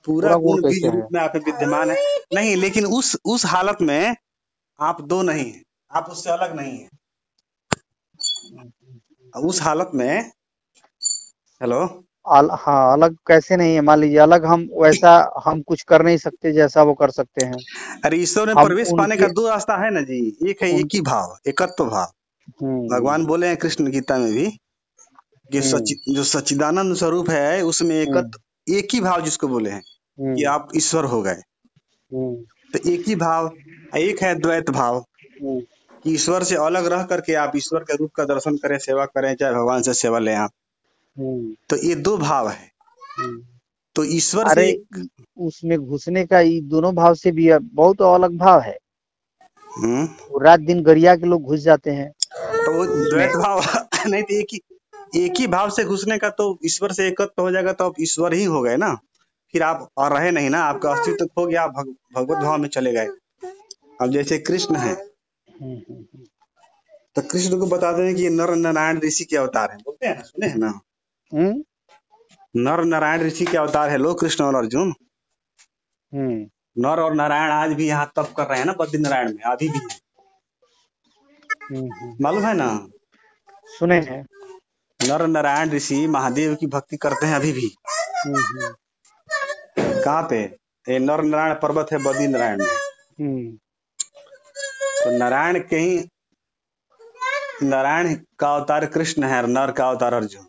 [0.06, 1.96] पूरा गुण गुण बीज रूप में आप विद्यमान है।
[2.34, 4.16] नहीं लेकिन उस उस हालत में
[4.80, 6.88] आप दो नहीं है आप उससे अलग नहीं है।
[9.34, 10.30] उस हालत में
[11.60, 12.04] हेलो?
[12.26, 15.12] अल, हाँ अलग कैसे नहीं है। मान लीजिए अलग हम वैसा
[15.44, 17.56] हम कुछ कर नहीं सकते जैसा वो कर सकते हैं।
[18.04, 21.00] अरे ईश्वर में प्रवेश पाने का दो रास्ता है ना जी। एक है एक ही
[21.00, 22.12] भाव एकत्व भाव।
[22.62, 24.46] हम्म। भगवान बोले हैं कृष्ण गीता में भी
[25.52, 29.70] कि हम्म। सचि, जो सच्चिदानंद स्वरूप है उसमें हम्म। एकत्व एक ही भाव जिसको बोले
[29.70, 31.40] हैं कि आप ईश्वर हो गए।
[32.12, 33.50] तो एक ही भाव
[33.96, 35.04] एक है द्वैत भाव
[35.42, 39.34] कि ईश्वर से अलग रह करके आप ईश्वर के रूप का दर्शन करें सेवा करें
[39.34, 40.50] चाहे भगवान से सेवा लें आप।
[41.18, 42.72] तो ये दो भाव है।
[43.18, 43.42] हम्म।
[43.94, 48.36] तो ईश्वर से अरे एक उसमें घुसने का ये दोनों भाव से भी बहुत अलग
[48.36, 48.78] भाव है।
[49.76, 50.08] हम्म,
[50.42, 53.60] रात दिन गरिया के लोग घुस जाते हैं। तो वो द्वैत भाव
[54.06, 54.60] नहीं तो एक ही
[55.16, 58.34] एक ही भाव से घुसने का तो ईश्वर से एकत्व हो जाएगा तो आप ईश्वर
[58.34, 58.98] ही हो गए ना।
[59.52, 62.68] फिर आप और रहे नहीं ना आपका अस्तित्व खो गया आप भग, भगवत भाव में
[62.68, 63.06] चले गए।
[64.00, 64.92] अब जैसे कृष्ण है।
[65.62, 65.78] हम्म,
[67.14, 70.22] तो कृष्ण को बताते हैं कि नर नारायण ऋषि के अवतार है। बोलते हैं ना
[70.22, 70.80] सुने हैं ना?
[71.32, 74.92] नर नारायण ऋषि के अवतार है लो कृष्ण और अर्जुन
[76.78, 79.68] नर और नारायण आज भी यहाँ तप कर रहे हैं ना बद्री नारायण में अभी
[79.68, 79.80] भी।
[82.22, 82.68] मालूम है ना
[83.78, 84.20] सुने हैं
[85.00, 87.68] नर नारायण ऋषि महादेव की भक्ति करते हैं अभी भी
[89.78, 90.42] कहाँ पे
[90.86, 93.56] ये नर नारायण पर्वत है बद्री नारायण में
[95.02, 95.98] तो नारायण के ही
[97.64, 100.46] नारायण का अवतार कृष्ण है और नर का अवतार अर्जुन।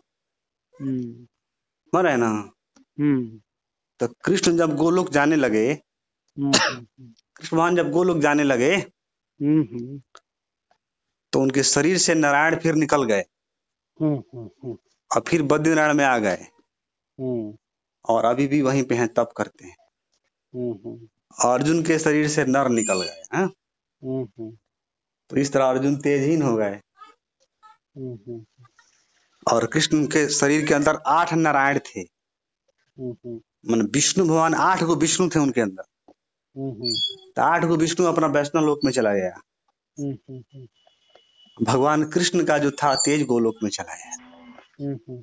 [1.94, 2.50] मर है ना?
[3.00, 3.40] हम्म,
[4.00, 9.62] तो कृष्ण जब गोलोक जाने लगे हम्म, हम्म, कृष्ण भगवान जब गोलोक जाने लगे हम्म,
[9.62, 10.02] हम्म,
[11.32, 13.20] तो उनके शरीर से नारायण फिर निकल गए।
[14.00, 14.78] हम्म, हम्म, हम्म,
[15.16, 16.46] और फिर बद्री नारायण में आ गए।
[17.20, 17.56] हम्म,
[18.08, 19.76] और अभी भी वहीं पे हैं तप करते हैं।
[20.54, 21.08] हम्म, हम्म,
[21.50, 23.44] अर्जुन के शरीर से नर निकल गए हैं।
[24.04, 24.56] हम्म, हम्म,
[25.30, 26.80] तो इस तरह अर्जुन तेजहीन हो गए।
[27.96, 28.44] हम्म, हम्म,
[29.52, 32.02] और कृष्ण के शरीर के अंदर आठ नारायण थे।
[33.70, 35.82] मन विष्णु भगवान आठ गो विष्णु थे उनके अंदर।
[37.36, 39.40] तो आठ गो विष्णु अपना वैष्णव लोक में चला गया।
[41.58, 45.22] भगवान कृष्ण का जो था तेज गोलोक में चला गया।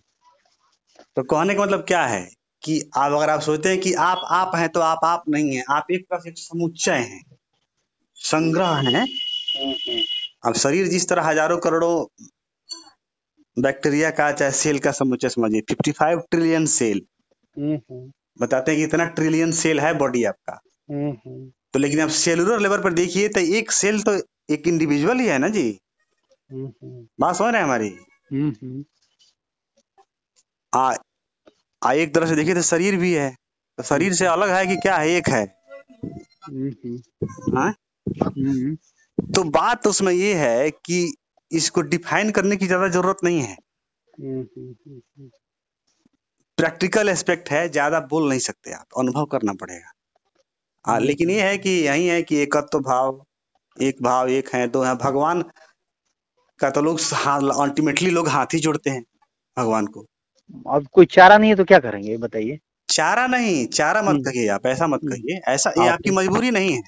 [1.18, 2.28] तो कहने का मतलब क्या है
[2.64, 5.64] कि आप अगर आप सोचते हैं कि आप आप हैं तो आप आप नहीं हैं।
[5.70, 7.24] आप एक तरह से एक समुच्चय हैं।
[8.18, 9.06] संग्रह हैं।
[10.46, 12.06] अब शरीर जिस तरह हज़ारों करोड़ों
[13.60, 17.02] बैक्टीरिया का चाहे सेल का समुच्चय समझिए 55 ट्रिलियन सेल
[18.42, 20.60] बताते हैं कि इतना ट्रिलियन सेल है बॉडी आपका।
[21.74, 24.14] तो लेकिन आप सेलुलर लेवल पर देखिए तो एक सेल तो
[24.50, 25.80] एक इंडिविजुअल ही है ना जी?
[27.20, 27.98] बात समझ रहे हैं हमारी?
[30.76, 30.96] आ,
[31.84, 33.36] आ एक तरह से देखिए तो शरीर भी है।
[33.78, 35.10] तो शरीर से अलग है कि क्या है?
[35.10, 35.44] एक है।
[36.46, 37.74] हम्म, हम्म, हाँ?
[39.36, 41.16] तो बात उसमें ये है कि
[41.52, 45.30] इसको डिफाइन करने की ज़्यादा ज़रूरत नहीं है। हम्म, हम्म, हम्म,
[46.58, 49.92] प्रैक्टिकल एस्पेक्ट है ज़्यादा बोल नहीं सकते आप अनुभव करना पड़ेगा।
[50.86, 53.26] हाँ हम्म, लेकिन ये है कि यही है कि एकत्व भाव
[53.78, 55.44] एक भाव एक है दो है। भगवान
[56.60, 57.00] का तो लोग
[57.62, 59.04] अल्टीमेटली लोग हाथ ही जोड़ते हैं
[59.58, 60.06] भगवान को।
[60.70, 62.60] अब कोई चारा नहीं है तो क्या करेंगे बताइए।
[62.90, 66.74] चारा नहीं चारा मत कहिए आप ऐसा मत कहिए। ऐसा ये हाँ आपकी मजबूरी नहीं
[66.74, 66.82] है।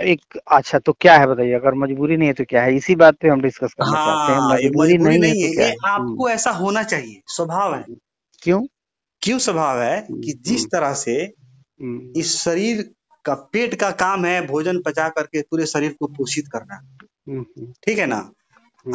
[0.00, 1.52] एक अच्छा तो क्या है बताइए?
[1.52, 2.76] अगर मजबूरी नहीं है तो क्या है?
[2.76, 5.54] इसी बात पे हम डिस्कस करना हाँ, चाहते हैं। मजबूरी मजबूरी नहीं नहीं है तो
[5.54, 5.76] क्या ये है?
[5.92, 7.84] हम्म, आपको ऐसा होना चाहिए। स्वभाव है।
[8.42, 8.66] क्यों?
[9.22, 9.98] क्यों स्वभाव है?
[9.98, 11.34] हम्म, कि जिस हम्म, तरह से
[12.20, 12.90] इस शरीर
[13.24, 16.80] का पेट का काम है भोजन पचा करके पूरे शरीर को पोषित करना।
[17.86, 18.30] ठीक है ना?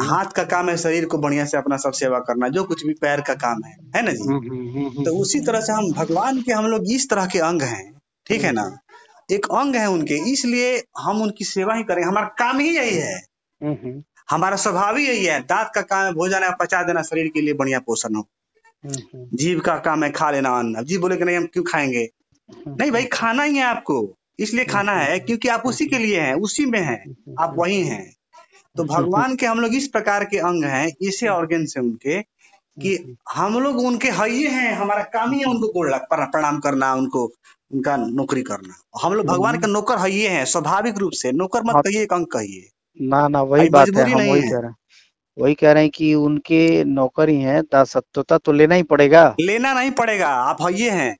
[0.00, 2.92] हाथ का काम है शरीर को बढ़िया से अपना सब सेवा करना जो कुछ भी
[2.92, 5.04] पैर का काम है। है ना जी?
[5.04, 8.42] तो उसी तरह से हम भगवान के हम लोग इस तरह के अंग हैं। ठीक
[8.42, 8.78] है ना?
[9.30, 13.18] एक अंग है उनके इसलिए हम उनकी सेवा ही करें। हमारा काम ही यही है।
[13.62, 17.02] हम्म, हम्म, हमारा स्वभाव ही यही है। दांत का काम है भोजन है पचा देना
[17.02, 18.28] शरीर के लिए बढ़िया पोषण हो।
[18.84, 21.64] हम्म, जीव का काम है खा लेना अन्न। अब जीव बोले कि नहीं हम क्यों
[21.64, 22.08] खाएँगे?
[22.68, 26.34] नहीं भाई खाना ही है आपको। इसलिए खाना है क्योंकि आप उसी के लिए हैं
[26.34, 28.16] उसी में हैं। आप वही हैं।
[28.76, 32.22] तो भगवान के हम लोग इस प्रकार के अंग हैं इसे ऑर्गेन से उनके
[32.82, 37.32] कि हम लोग उनके हइये हैं हमारा काम ही है उनको गोड़ प्रणाम करना उनको
[37.72, 41.74] उनका नौकरी करना। हम लोग भगवान के नौकर हइये है स्वाभाविक रूप से। नौकर मत
[41.74, 42.68] हाँ। कहिए अंक कहिए।
[43.00, 44.76] ना ना वही बात है हम वही है। कह रहे हैं।
[45.38, 49.90] वही कह रहे हैं कि उनके नौकरी हैं दासत्वता तो लेना ही पड़ेगा। लेना नहीं
[49.90, 51.16] पड़ेगा आप हइये हैं।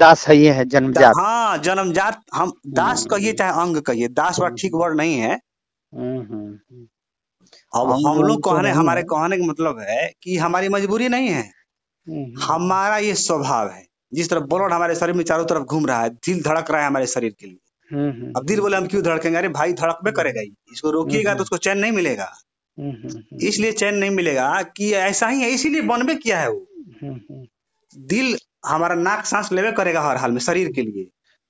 [0.00, 4.40] दास है ये है जन्मजात। हाँ जन्मजात हम दास हम्म। कहिए चाहे अंग कहिए दास
[4.40, 6.86] वर्ड ठीक वर्ड नहीं है। हम्म, हम्म।
[7.74, 11.50] अब हम लोग तो कहने हमारे कहने का मतलब है कि हमारी मजबूरी नहीं है।
[12.42, 16.10] हमारा ये स्वभाव है। जिस तरह ब्लड हमारे शरीर में चारों तरफ़ घूम रहा है
[16.10, 17.56] दिल धड़क रहा है हमारे शरीर के लिए।
[17.96, 19.38] हम्म, हम्म, अब दिल बोले हम क्यों धड़केंगे?
[19.38, 22.32] अरे भाई धड़कबे करेगा ही। इसको रोकिएगा तो उसको चैन नहीं मिलेगा।
[22.78, 26.50] हम्म, हम्म, हम्म, इसलिए चैन नहीं मिलेगा कि ऐसा ही है इसीलिए बनबे किया है
[26.50, 26.66] वो।
[27.02, 27.42] हम्म, हम्म।
[27.96, 31.06] दिल हमारा नाक सांस लेवे करेगा हर हाल में शरीर के लिए।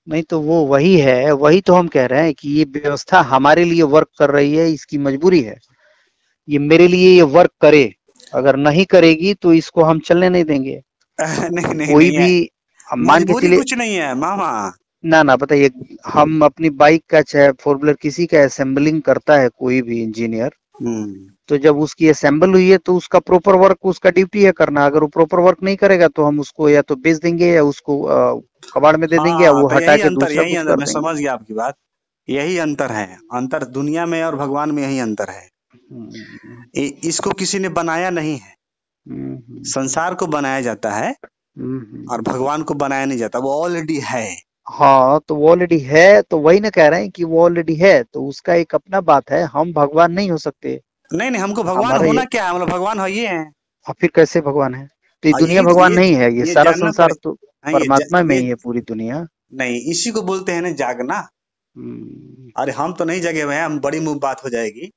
[0.09, 3.65] नहीं तो वो वही है वही तो हम कह रहे हैं कि ये व्यवस्था हमारे
[3.65, 5.59] लिए वर्क कर रही है इसकी मजबूरी है।
[6.49, 7.95] ये मेरे लिए ये वर्क करे।
[8.35, 10.83] अगर नहीं करेगी तो इसको हम चलने नहीं देंगे।
[11.21, 12.51] नहीं नहीं कोई नहीं भी
[12.89, 14.51] मान के चलिए कुछ नहीं है मामा।
[15.05, 15.71] ना ना बताइए
[16.07, 20.51] हम अपनी बाइक का चाहे फोर व्हीलर किसी का असेंबलिंग करता है कोई भी इंजीनियर
[20.77, 24.85] हम्म। तो जब उसकी असेंबल हुई है तो उसका प्रॉपर वर्क उसका ड्यूटी है करना।
[24.87, 28.01] अगर वो प्रॉपर वर्क नहीं करेगा तो हम उसको या तो बेच देंगे या उसको
[28.75, 31.17] कबाड़ में दे देंगे या हाँ, वो तो हटा के दूसरा यही अंतर मैं समझ
[31.17, 31.75] गया आपकी बात।
[32.29, 35.49] यही अंतर है। अंतर दुनिया में और भगवान में यही अंतर है।
[35.93, 38.55] हम्म, इसको किसी ने बनाया नहीं है।
[39.07, 41.15] हम्म, संसार को बनाया जाता है।
[42.11, 44.37] और भगवान को बनाया नहीं जाता वो ऑलरेडी है।
[44.69, 48.03] हाँ तो वो ऑलरेडी है तो वही ना कह रहे हैं कि वो ऑलरेडी है
[48.03, 50.81] तो उसका एक अपना बात है हम भगवान नहीं हो सकते।
[51.13, 52.59] नहीं नहीं हमको भगवान होना क्या है?
[52.59, 53.53] लोग भगवान है ये हैं।
[53.89, 54.89] और फिर कैसे भगवान है?
[55.23, 57.33] तो ये हाँ, दुनिया भगवान ये- नहीं है ये ये सारा संसार तो
[57.73, 61.29] परमात्मा में ही है पूरी दुनिया। नहीं इसी को बोलते हैं ना जागना।
[61.77, 64.91] हम्म, अरे हम तो नहीं जगे हुए हैं हम बड़ी मुँह बात हो जाएगी।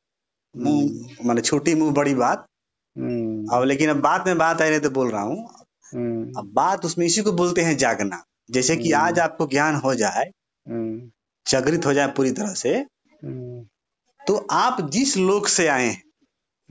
[0.57, 2.45] मुँह माने छोटी मुँह बड़ी बात।
[2.97, 6.49] हम्म, अब लेकिन अब बात में बात आई नहीं तो बोल रहा हूँ हम्म, अब
[6.53, 10.25] बात उसमें इसी को बोलते हैं जागना। जैसे कि हम्म। आज आपको ज्ञान हो जाए
[10.69, 11.11] हम्म,
[11.47, 13.65] जागृत हो जाए पूरी तरह से हम्म,
[14.27, 16.03] तो आप जिस लोक से आए हैं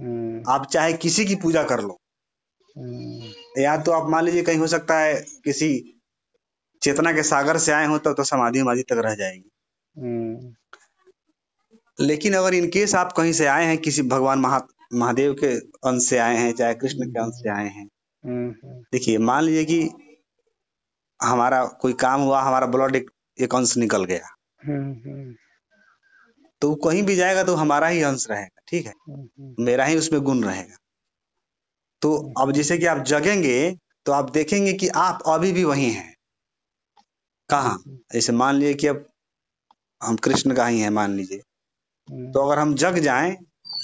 [0.00, 2.00] हम्म, आप चाहे किसी की पूजा कर लो।
[2.76, 5.98] हम्म, या तो आप मान लीजिए कहीं हो सकता है किसी
[6.82, 9.50] चेतना के सागर से आए हो तब तो समाधि उमाधि तक रह जाएगी।
[10.00, 10.54] हम्म,
[12.00, 15.56] लेकिन अगर इन केस आप कहीं से आए हैं किसी भगवान महा महादेव के
[15.88, 17.95] अंश से आए हैं चाहे कृष्ण के अंश से आए हैं हम्म, हम्म,
[18.26, 19.90] देखिए मान लीजिए कि
[21.20, 23.10] हमारा कोई काम हुआ हमारा ब्लड एक,
[23.40, 24.26] एक अंश निकल गया।
[24.66, 25.34] हम्म, हम्म,
[26.60, 28.92] तो कहीं भी जाएगा तो हमारा ही अंश रहेगा ठीक है?
[29.08, 30.76] हम्म, मेरा ही उसमें गुण रहेगा।
[32.02, 36.14] तो अब जैसे कि आप जगेंगे तो आप देखेंगे कि आप अभी भी वही हैं।
[37.48, 37.76] कहा?
[37.88, 39.04] जैसे मान लीजिए कि अब
[40.02, 41.42] हम कृष्ण का ही है मान लीजिए।
[42.08, 43.34] हम्म, तो अगर हम जग जाएँ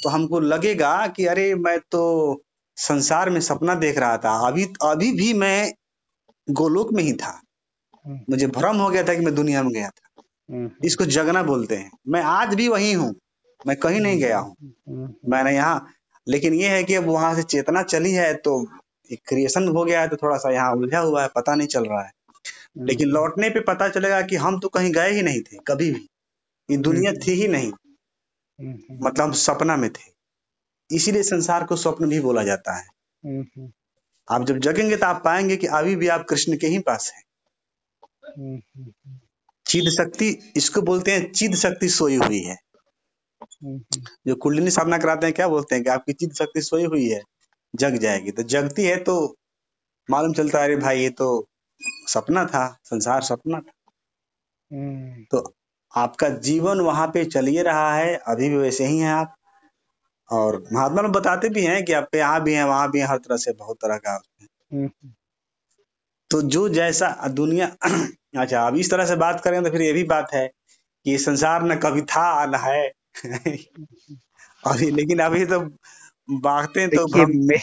[0.02, 2.02] तो हमको लगेगा कि अरे मैं तो
[2.82, 5.72] संसार में सपना देख रहा था। अभी अभी भी मैं
[6.48, 7.40] गोलोक में ही था।
[8.04, 11.42] हम्म, मुझे भ्रम हो गया था कि मैं दुनिया में गया था। हम्म, इसको जगना
[11.42, 13.14] बोलते हैं। मैं आज भी वही हूँ।
[13.66, 15.86] मैं कहीं नहीं गया हूँ। हम्म, मैंने यहाँ
[16.26, 18.52] लेकिन ये है कि अब वहाँ से चेतना चली है तो
[19.10, 21.84] एक क्रिएशन हो गया है तो थोड़ा सा यहाँ उलझा हुआ है पता नहीं चल
[21.84, 22.10] रहा है।
[22.78, 26.06] लेकिन लौटने पे पता चलेगा कि हम तो कहीं गए ही नहीं थे कभी भी।
[26.68, 27.72] ये दुनिया थी ही नहीं।
[29.02, 30.11] मतलब हम सपना में थे।
[30.92, 32.84] इसीलिए संसार को स्वप्न भी बोला जाता है।
[34.28, 37.22] आप जब जगेंगे तो आप पाएँगे कि अभी भी आप कृष्ण के ही पास हैं।
[39.66, 42.56] चिद शक्ति इसको बोलते हैं चिद शक्ति सोई हुई है।
[44.26, 47.20] जो कुंडली साधना कराते हैं क्या बोलते हैं कि आपकी चिद शक्ति सोई हुई है
[47.74, 49.14] जग जाएगी। तो जगती है तो
[50.08, 51.28] मालूम चलता है अरे भाई ये तो
[52.08, 53.72] सपना था संसार सपना था।
[54.70, 55.54] हम्म, तो
[55.94, 59.34] आपका जीवन वहाँ पे चलिए रहा है अभी भी वैसे ही हैं आप।
[60.32, 63.18] और महात्मा लोग बताते भी हैं कि आप यहाँ भी हैं वहाँ भी हैं हर
[63.18, 64.20] तरह से बहुत तरह का
[64.72, 64.90] हम्म,
[66.30, 67.66] तो जो जैसा दुनिया
[68.38, 70.46] अच्छा अब इस तरह से बात करें तो फिर ये भी बात है
[71.06, 72.82] कि संसार न कभी था न है।
[74.64, 75.60] अभी लेकिन अभी तो
[76.42, 77.58] बागते तो मे,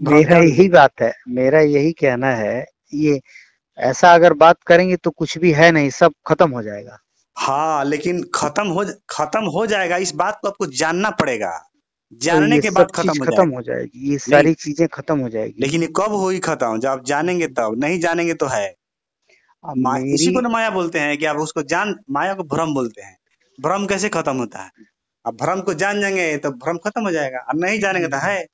[0.00, 3.20] मेरा यही बात है मेरा यही कहना है ये
[3.78, 6.98] ऐसा अगर बात करेंगे तो कुछ भी है नहीं सब खत्म हो जाएगा।
[7.36, 11.52] हाँ लेकिन खत्म हो खत्म हो जाएगा इस बात को आपको जानना पड़ेगा।
[12.12, 15.62] जानने ये के बाद खत्म हो खत्म हो जाएगी। ये सारी चीज़ें खत्म हो जाएगी।
[15.62, 16.78] लेकिन ये कब होगी खत्म?
[16.78, 18.74] जब आप जानेंगे तब नहीं जानेंगे तो है।
[20.14, 23.18] इसी को तो माया बोलते हैं कि आप उसको जान माया को भ्रम बोलते हैं।
[23.60, 24.70] भ्रम कैसे खत्म होता है?
[25.26, 28.46] अब भ्रम को जान जाएँगे तो भ्रम खत्म हो जाएगा। और नहीं जानेंगे तो है।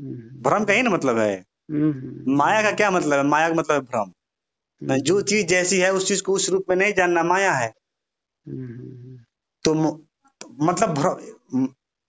[0.00, 3.24] हम्म, भ्रम का ही ना मतलब है। हम्म, माया का क्या मतलब है?
[3.24, 4.12] माया का मतलब है भ्रम।
[4.82, 7.72] हम्म, जो चीज़ जैसी है उस चीज़ को उस रूप में नहीं जानना माया है।
[8.48, 9.24] हम्म,
[9.64, 10.06] तो म-
[10.62, 11.20] मतलब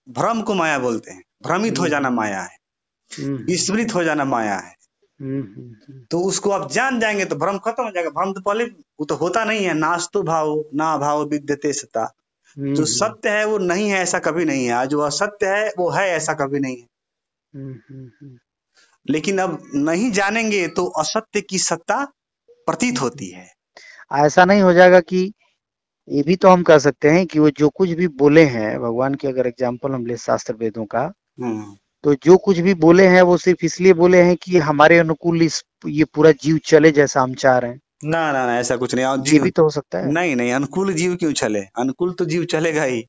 [0.08, 2.56] भ्रम को माया बोलते हैं। भ्रमित हो जाना माया है।
[3.20, 4.74] हम्म, विस्मृत हो जाना माया है।
[5.20, 8.64] हम्म, हम्म, तो उसको आप जान जाएँगे तो भ्रम खत्म हो जाएगा। भ्रम तो पहले
[8.64, 12.14] वो तो होता नहीं है। नास्तु भाव ना भाव विद्यते सता।
[12.58, 15.72] हम्म, जो सत्य है वो नहीं है ऐसा कभी नहीं है। आज जो असत्य है
[15.78, 16.86] वो है ऐसा कभी नहीं है।
[17.54, 18.38] हम्म, हम्म, हम्म,
[19.10, 22.12] लेकिन अब नहीं जानेंगे तो असत्य की सत्ता
[22.50, 23.52] प्रतीत होती है।
[24.12, 25.32] ऐसा नहीं हो जाएगा कि
[26.08, 29.14] ये भी तो हम कह सकते हैं कि वो जो कुछ भी बोले हैं भगवान
[29.14, 31.00] के अगर एग्ज़ाम्पल हम ले शास्त्र वेदों का
[31.40, 35.42] हम्म, तो जो कुछ भी बोले हैं वो सिर्फ़ इसलिए बोले हैं कि हमारे अनुकूल
[35.42, 38.94] इस ये पूरा जीव चले जैसा हम चाह रहे हैं। ना ना ना ऐसा कुछ
[38.94, 41.60] नहीं जीव भी तो हो सकता है। नहीं नहीं अनुकूल जीव क्यों चले?
[41.78, 43.04] अनुकूल तो जीव चलेगा ही।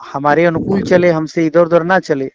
[0.00, 2.30] हमारे अनुकूल चले हमसे इधर उधर ना चले।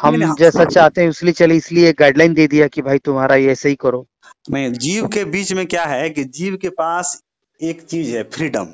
[0.00, 3.36] हम नहीं, नहीं, जैसा चाहते हैं इसलिए चले इसलिए गाइडलाइन दे दिया कि भाई तुम्हारा
[3.36, 4.06] ये ऐसे ही करो।
[4.50, 7.20] नहीं जीव के बीच में क्या है कि जीव के पास
[7.60, 8.66] एक चीज़ है फ्रीडम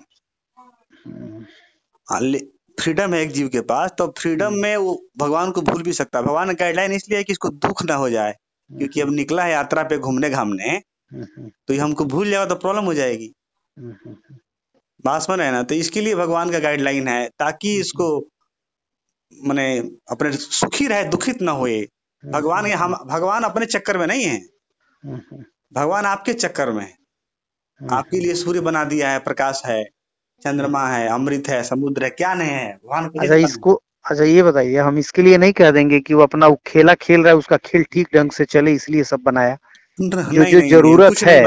[2.79, 6.19] फ्रीडम है एक जीव के पास तो फ्रीडम में वो भगवान को भूल भी सकता
[6.19, 8.33] है। भगवान गाइडलाइन इसलिए है कि इसको दुख ना हो जाए
[8.71, 12.47] क्योंकि अब निकला है यात्रा पे घूमने घामने हम्म, हम्म, तो ये हमको भूल जाएगा
[12.47, 13.33] तो प्रॉब्लम हो जाएगी।
[13.77, 14.37] हम्म, हम्म,
[15.05, 18.07] बात समझ रहे ना तो इसके लिए भगवान का गाइडलाइन है ताकि इसको
[19.33, 19.79] माने
[20.11, 21.81] अपने सुखी रहे दुखित ना होए।
[22.23, 26.93] भगवान हम भगवान अपने चक्कर में नहीं है। हम्म, हम्म, भगवान आपके चक्कर में है।
[27.81, 29.85] हम्म, आपके लिए सूर्य बना दिया है प्रकाश है।
[30.45, 32.69] चंद्रमा है अमृत है समुद्र है क्या नहीं है?
[32.75, 36.23] भगवान को अच्छा इसको अच्छा ये बताइए हम इसके लिए नहीं कह देंगे कि वो
[36.23, 39.57] अपना वो खेला खेल रहा है उसका खेल ठीक ढंग से चले इसलिए सब बनाया।
[39.99, 41.43] जो जो ज़रूरत है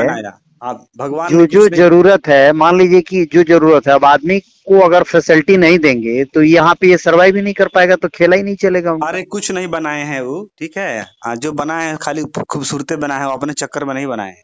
[0.61, 4.79] आप भगवान जो जो ज़रूरत है मान लीजिए कि जो ज़रूरत है अब आदमी को
[4.79, 8.35] अगर फैसिलिटी नहीं देंगे तो यहाँ पे ये सर्वाइव ही नहीं कर पाएगा तो खेला
[8.35, 11.01] ही नहीं चलेगा अरे कुछ नहीं बनाए हैं वो ठीक है?
[11.25, 14.43] हाँ, जो बनाए हैं खाली खूबसूरते बनाए हैं वो अपने चक्कर में नहीं बनाए हैं।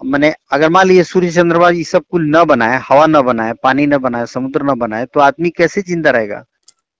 [0.00, 3.86] मैंने अगर मान लीजिए सूर्य चंद्रमा ये सब कुल न बनाए हवा न बनाए पानी
[3.86, 6.38] न बनाए समुद्र न बनाए तो आदमी कैसे ज़िंदा रहेगा?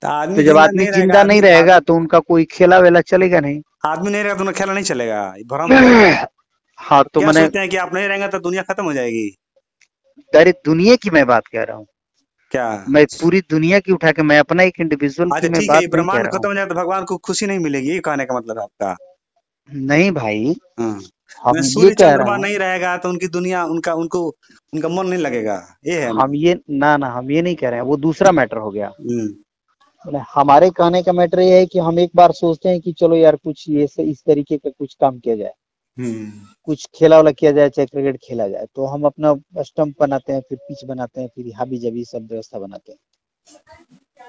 [0.02, 4.10] तो तो जब आदमी ज़िंदा नहीं रहेगा तो उनका कोई खेला वेला चलेगा नहीं। आदमी
[4.10, 5.70] नहीं रहेगा तो खेला नहीं चलेगा भ्रम
[6.78, 9.28] हाँ। तो मैंने सोचते हैं कि आप नहीं रहेंगे तो दुनिया खत्म हो जाएगी?
[10.32, 11.86] अरे दुनिया की मैं बात कर रहा हूँ।
[12.52, 12.84] क्या?
[12.88, 16.48] मैं पूरी दुनिया की उठा के मैं अपना एक इंडिविजुअल अच्छा ठीक है ब्रह्मांड खत्म
[16.48, 18.96] हो जाए तो भगवान को खुशी नहीं मिलेगी ये कहने का मतलब आपका।
[19.68, 21.00] नहीं भाई। हाँ।
[21.44, 24.26] हम ये सूर्य कह चंद्रमा रहा हूँ। नहीं रहेगा तो उनकी दुनिया उनका उनको
[24.72, 25.54] उनका मन नहीं लगेगा।
[25.86, 28.56] ये है हम ये ना ना हम ये नहीं कह रहे हैं। वो दूसरा मैटर
[28.56, 32.80] हो गया। हम्म, हमारे कहने का मैटर ये है कि हम एक बार सोचते हैं
[32.80, 35.52] कि चलो यार कुछ ये से इस तरीके का कुछ काम किया जाए।
[35.96, 36.30] हम्म,
[36.64, 40.40] कुछ खेला वाला किया जाए चाहे क्रिकेट खेला जाए तो हम अपना स्टम्प बनाते हैं
[40.40, 42.98] फिर पिच बनाते हैं फिर हाबी जबी सब व्यवस्था बनाते हैं।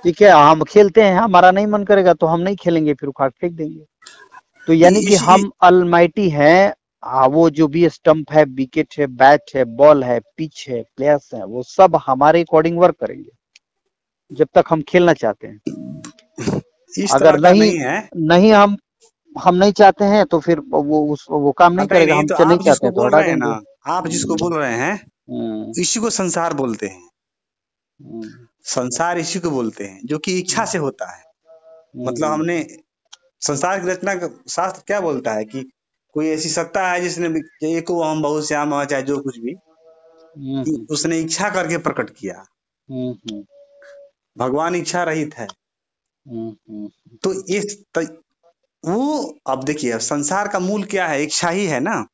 [0.04, 3.30] ठीक है हम खेलते हैं हमारा नहीं मन करेगा तो हम नहीं खेलेंगे फिर उखाड़
[3.32, 3.86] फेंक देंगे।
[4.68, 6.74] तो यानी कि हम अलमाइटी हैं
[7.06, 11.46] वो जो भी स्टंप है विकेट है बैट है बॉल है पिच है प्लेयर्स है
[11.46, 13.30] वो सब हमारे अकॉर्डिंग वर्क करेंगे।
[14.32, 15.60] जब तक हम खेलना चाहते हैं।
[17.14, 18.78] अगर नहीं- नहीं है। नहीं हम
[19.42, 22.58] हम नहीं चाहते हैं तो फिर वो उस वो काम नहीं करेगा। हम तो नहीं
[22.66, 22.96] चाहते हैं?
[22.96, 26.88] तो बोल रहे हैं ना आप जिसको बोल रहे हैं हम्म, इसी को संसार बोलते
[26.88, 27.08] हैं।
[28.02, 28.30] हम्म,
[28.64, 31.24] संसार इसी को बोलते हैं जो कि इच्छा से होता है।
[31.98, 32.68] मतलब हम्म, हमने
[33.42, 35.72] संसार की रचना का शास्त्र क्या बोलता है कि
[36.14, 37.28] कोई ऐसी सत्ता है जिसने
[37.78, 39.56] एक हम बहुत श्याम हो चाहे जो कुछ भी
[40.38, 42.46] हम्म, उसने इच्छा करके प्रकट किया।
[42.92, 43.44] हम्म, हम्म,
[44.38, 45.48] भगवान इच्छा रहित है।
[47.24, 48.22] तो इस त,
[48.86, 51.24] वो अब देखिए संसार का मूल क्या है?
[51.24, 52.08] इच्छा ही है ना?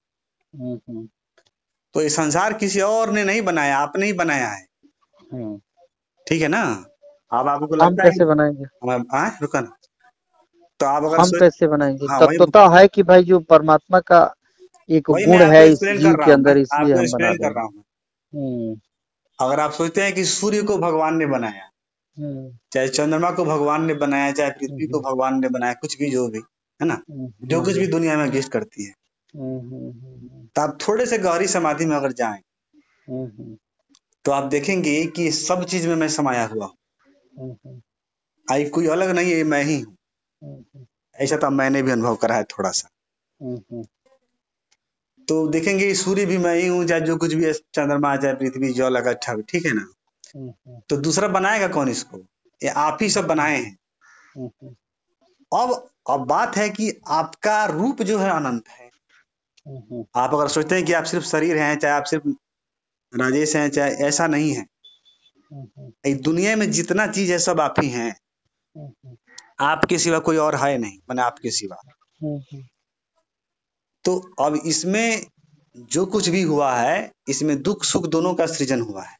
[1.93, 4.63] तो ये संसार किसी और ने नहीं बनाया आपने ही बनाया है।
[6.27, 6.85] ठीक है ना?
[7.33, 8.91] अब आपको लगता है कैसे बनाएँगे?
[8.91, 9.77] हम आ, रुको ना।
[10.79, 14.33] तो आप अगर हम कैसे बनाएँगे। हाँ, वही- तत्वता है कि भाई जो परमात्मा का
[14.89, 17.83] एक गुण है इस जीव के अंदर इसलिए हम बना कर रहा हूँ।
[18.35, 18.79] हम्म,
[19.39, 21.63] अगर आप सोचते हैं कि सूर्य को भगवान ने बनाया
[22.19, 26.11] हम्म, चाहे चंद्रमा को भगवान ने बनाया चाहे पृथ्वी को भगवान ने बनाया कुछ भी
[26.11, 26.37] जो भी
[26.81, 27.01] है ना?
[27.11, 28.93] हम्म, जो कुछ भी दुनिया में एग्जिस्ट करती है।
[29.35, 32.39] हम्म, हम्म, हम्म, तो आप थोड़े से गहरी समाधि में अगर जाएँ
[33.09, 33.57] हम्म, हम्म,
[34.25, 36.75] तो आप देखेंगे कि सब चीज़ में मैं समाया हुआ हूँ।
[37.39, 37.81] हम्म, हम्म,
[38.51, 39.95] आई कोई अलग नहीं है मैं ही हूँ।
[40.43, 40.65] हम्म,
[41.19, 42.89] ऐसा तो मैंने भी अनुभव करा है थोड़ा सा
[45.29, 49.13] तो देखेंगे सूर्य भी मैं ही हूँ चाहे जो कुछ भी चंद्रमा चाहे पृथ्वी जल
[49.35, 49.87] भी ठीक है ना?
[50.89, 52.17] तो दूसरा बनाएगा कौन इसको?
[52.63, 53.77] ये आप ही सब बनाए हैं।
[55.53, 58.87] अब अब बात है कि आपका रूप जो है अनंत है।
[60.15, 62.27] आप अगर सोचते हैं कि आप सिर्फ़ शरीर हैं चाहे आप सिर्फ़
[63.19, 64.67] राजेश हैं चाहे ऐसा नहीं है।
[66.15, 68.15] दुनिया में जितना चीज़ है सब आप ही हैं।
[69.59, 71.77] आपके सिवा कोई और है नहीं मैंने आपके सिवा।
[72.23, 72.63] हम्म, हम्म,
[74.05, 75.25] तो अब इसमें
[75.77, 79.15] जो कुछ भी हुआ है इसमें दुख सुख दोनों का सृजन हुआ है।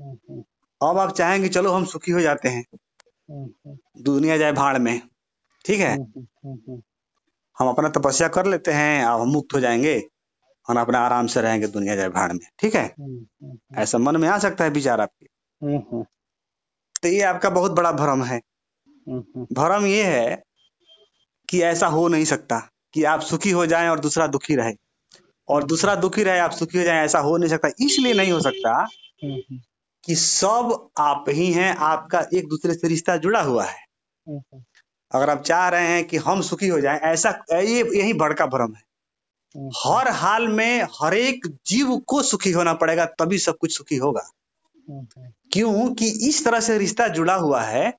[0.00, 0.42] हम्म,
[0.80, 2.64] अब आप चाहेंगे चलो हम सुखी हो जाते हैं।
[4.02, 5.00] दुनिया जाए भाड़ में
[5.64, 5.96] ठीक है?
[7.58, 9.98] हम अपना तपस्या कर लेते हैं अब हम मुक्त हो जाएँगे
[10.68, 12.94] और अपना आराम से रहेंगे दुनिया जाए भाड़ में ठीक है?
[13.82, 15.26] ऐसा मन में आ सकता है विचार आपके।
[17.02, 18.40] तो ये आपका बहुत बड़ा भ्रम है।
[19.08, 20.42] हम्म, ये है
[21.48, 24.72] कि ऐसा हो नहीं सकता कि आप सुखी हो जाएँ और दूसरा दुखी रहे।
[25.48, 28.40] और दूसरा दुखी रहे आप सुखी हो जाएँ ऐसा हो नहीं सकता। इसलिए नहीं हो
[28.40, 28.88] सकता
[30.04, 33.84] कि सब आप ही हैं आपका एक दूसरे से रिश्ता जुड़ा हुआ है।
[35.14, 38.74] अगर आप चाह रहे हैं कि हम सुखी हो जाएँ ऐसा ये यही बड़का भ्रम
[38.74, 38.82] है।
[39.86, 44.30] हर हाल में हर एक जीव को सुखी होना पड़ेगा तभी सब कुछ सुखी होगा।
[44.90, 45.94] हम्म, हम्म, क्यों?
[45.94, 47.94] कि इस तरह से रिश्ता जुड़ा हुआ है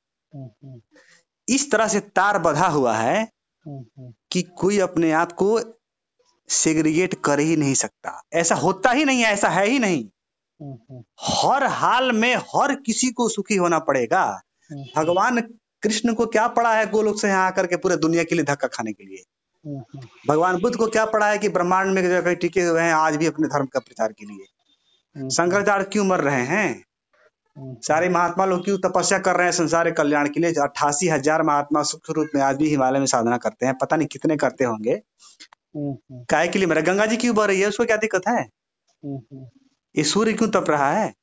[1.50, 3.30] इस तरह से तार बधा हुआ है
[4.32, 5.60] कि कोई अपने आप को
[6.50, 10.06] सेग्रीगेट कर ही नहीं सकता। ऐसा होता ही नहीं है, ऐसा है ही नहीं।
[11.22, 14.42] हर हाल में हर किसी को सुखी होना पड़ेगा।
[14.98, 15.42] भगवान
[15.82, 18.68] कृष्ण को क्या पड़ा है गोलोक से यहाँ आकर के पूरे दुनिया के लिए धक्का
[18.68, 19.24] खाने के लिए?
[20.28, 23.26] भगवान बुद्ध को क्या पड़ा है कि ब्रह्मांड में जगह टिके हुए हैं, आज भी
[23.26, 24.46] अपने धर्म का प्रचार के लिए?
[25.30, 26.84] शंकराचार्य क्यों मर रहे हैं?
[27.58, 29.52] सारे महात्मा लोग क्यों तपस्या कर रहे हैं?
[29.52, 33.06] संसार के कल्याण के लिए अट्ठासी हज़ार महात्मा सूक्ष्म रूप में आज भी हिमालय में
[33.06, 36.68] साधना करते हैं। पता नहीं कितने करते होंगे। हम्म, हम्म, काय के लिए?
[36.68, 37.68] मेरा गंगा जी क्यों बह रही है?
[37.68, 38.42] उसको क्या दिक्कत है?
[39.04, 39.46] हम्म,
[39.98, 41.14] ये सूर्य क्यों तप रहा है?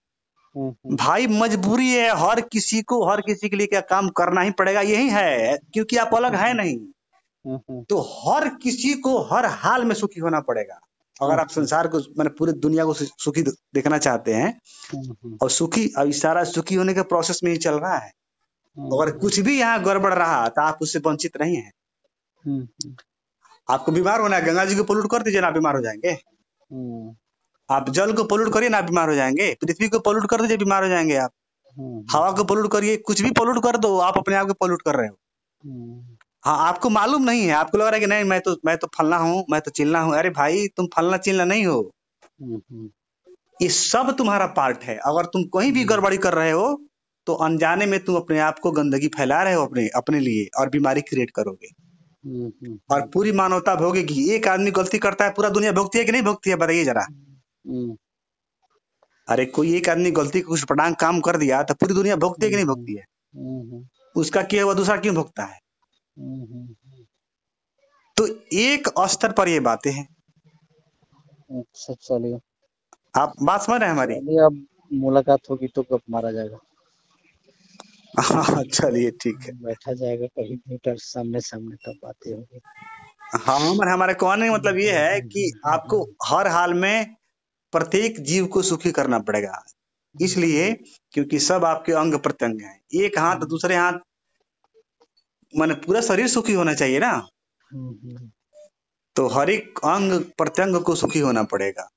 [0.86, 4.80] भाई मजबूरी है। हर किसी को हर किसी के लिए क्या काम करना ही पड़ेगा?
[4.80, 6.78] यही है क्योंकि आप अलग है नहीं।
[7.82, 10.80] तो हर किसी को हर हाल में सुखी होना पड़ेगा।
[11.20, 14.48] अगर आप संसार को मैंने पूरी दुनिया को सुखी देखना चाहते हैं
[14.94, 18.10] हम्म, हम्म, और सुखी अब सारा सुखी होने के प्रोसेस में ही चल रहा है।
[18.76, 21.70] हम्म, अगर कुछ भी यहाँ गड़बड़ रहा तो आप उससे वंचित नहीं है।
[22.44, 22.94] हम्म, हम्म,
[23.68, 27.14] आपको बीमार होना है गंगा जी को पोल्यूट कर दीजिए ना बीमार हो जाएँगे। हम्म,
[27.68, 30.82] आप जल को पोल्यूट करिए ना बीमार हो जाएँगे। पृथ्वी को पोल्यूट कर दीजिए बीमार
[30.82, 31.30] हो जाएँगे आप।
[31.76, 34.82] हम्म, हवा को पोल्यूट करिए कुछ भी पोल्यूट कर दो आप अपने आप को पोल्यूट
[34.82, 35.16] कर रहे हो।
[35.64, 36.09] हम्म,
[36.44, 38.86] हाँ आपको मालूम नहीं है। आपको लग रहा है कि नहीं मैं तो मैं तो
[38.98, 41.80] फलना हूँ मैं तो चिल्ला हूँ। अरे भाई तुम फलना चिल्ला नहीं हो।
[42.42, 42.88] हम्म, हम्म,
[43.62, 46.80] ये सब तुम्हारा पार्ट है। अगर तुम कहीं भी गड़बड़ी कर रहे हो
[47.26, 50.68] तो अनजाने में तुम अपने आप को गंदगी फैला रहे हो अपने अपने लिए और
[50.68, 51.68] बीमारी क्रिएट करोगे।
[52.24, 56.04] हम्म, हम्म, और पूरी मानवता भोगेगी एक आदमी गलती करता है पूरा दुनिया भोगती है
[56.04, 57.96] कि नहीं भोगती है बताइए जरा। हम्म,
[59.28, 62.50] अरे कोई एक आदमी गलती कुछ पटांग काम कर दिया तो पूरी दुनिया भोगती है
[62.50, 63.04] कि नहीं भोगती है?
[63.34, 63.84] हम्म, हम्म,
[64.16, 65.48] उसका किया हुआ दूसरा क्यों भोगता है?
[65.48, 65.69] हम्म, हम्म,
[68.16, 70.06] तो एक स्तर पर ये बातें हैं।
[71.50, 72.38] अच्छा चलिए।
[73.16, 74.14] आप बात समझ रहे हैं हमारी?
[74.14, 76.58] अब मुलाकात होगी तो कब मारा जाएगा।
[78.20, 82.60] हाँ चलिए ठीक है। बैठा जाएगा कभी मीटर सामने सामने तब बातें होगी।
[83.36, 87.16] हाँ हमारे हमारे कहने का मतलब ये है कि आपको हर हाल में
[87.72, 89.62] प्रत्येक जीव को सुखी करना पड़ेगा।
[90.14, 90.72] इसलिए
[91.12, 93.92] क्योंकि सब आपके अंग प्रत्यंग हैं। एक हाथ दूसरे हाथ
[95.52, 97.12] माने पूरा शरीर सुखी होना चाहिए ना?
[99.16, 101.88] तो हर एक अंग प्रत्यंग को सुखी होना पड़ेगा।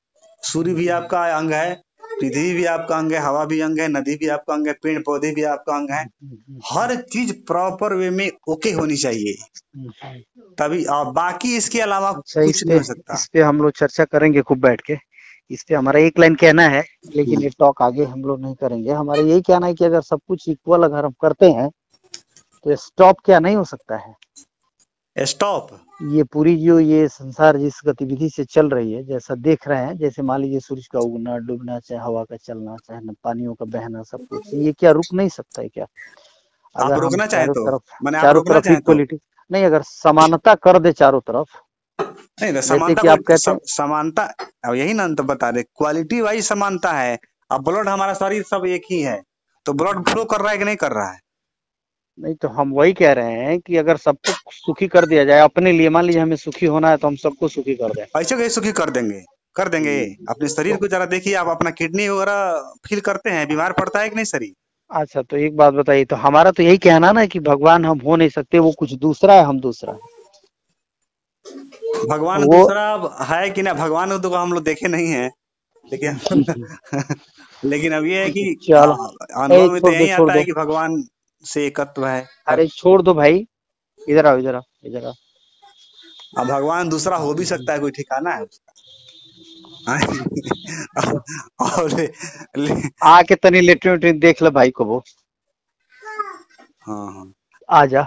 [0.43, 1.74] सूर्य भी आपका अंग है
[2.04, 4.97] पृथ्वी भी आपका अंग है हवा भी अंग है नदी भी आपका अंग है पेड़
[4.99, 6.04] पौधे भी आपका अंग है।
[6.66, 9.34] हर चीज़ प्रॉपर वे में ओके होनी चाहिए।
[10.60, 14.06] तभी और बाकी इसके अलावा अच्छा कुछ नहीं हो सकता। इस पे हम लोग चर्चा
[14.06, 14.97] करेंगे खूब बैठ के।
[15.51, 16.84] इस पे हमारा एक लाइन कहना है
[17.16, 20.20] लेकिन ये टॉक आगे हम लोग नहीं करेंगे। हमारा यही कहना है कि अगर सब
[20.28, 21.70] कुछ इक्वल अगर हम करते हैं
[22.66, 24.16] तो स्टॉप क्या नहीं हो सकता है?
[25.16, 25.68] स्टॉप
[26.11, 29.97] ये पूरी जो ये संसार जिस गतिविधि से चल रही है जैसा देख रहे हैं
[29.97, 33.66] जैसे मान लीजिए सूरज का उगना डूबना चाहे हवा का चलना चाहे न पानियों का
[33.66, 35.86] बहना सब कुछ ये क्या रुक नहीं सकता है क्या?
[36.76, 41.20] आप रोकना चाहें तो। तरफ़ चारों तरफ़ तो। इक्वलिटी नहीं अगर समानता कर दे चारों
[41.22, 41.57] तरफ़
[42.41, 44.24] नहीं तो समानता कि आप कहते हैं समानता
[44.66, 47.18] अब यही ना तो बता दे क्वालिटी वाइज समानता है।
[47.51, 49.22] अब ब्लड हमारा शरीर सब एक ही है
[49.66, 51.20] तो ब्लड फ्लो कर रहा है कि नहीं कर रहा है?
[52.20, 55.72] नहीं तो हम वही कह रहे हैं कि अगर सबको सुखी कर दिया जाए अपने
[55.72, 58.49] लिए मान लीजिए हमें सुखी होना है तो हम सबको सुखी कर दें। ऐसे कैसे
[58.49, 59.22] सुखी कर देंगे?
[59.55, 63.72] कर देंगे। अपने शरीर को जरा देखिए आप अपना किडनी वगैरह फील करते हैं बीमार
[63.72, 64.53] पड़ता है कि नहीं शरीर?
[64.91, 68.16] अच्छा तो एक बात बताइए तो हमारा तो यही कहना ना कि भगवान हम हो
[68.16, 69.99] नहीं सकते वो कुछ दूसरा है हम दूसरा है।
[72.09, 73.74] भगवान वो दूसरा है कि ना?
[73.74, 75.30] भगवान को तो हम लोग देखे नहीं है।
[75.93, 76.20] लेकिन
[77.66, 78.93] लेकिन अब ये है कि चलो।
[79.43, 81.03] अनुभव में तो यही आता है कि भगवान
[81.46, 83.48] से एकत्व है। अरे छोड़ दो भाई।
[84.10, 85.14] इधर आओ इधर आओ इधर आओ।
[86.38, 88.46] अब भगवान दूसरा हो भी सकता है कोई ठिकाना है
[89.88, 90.00] हाँ?
[91.62, 92.10] और ले,
[92.58, 95.04] ले, आके तनी लेटरिन वेटरिन देख ले भाई को वो।
[96.88, 97.34] हाँ हाँ।
[97.70, 98.04] आ जा।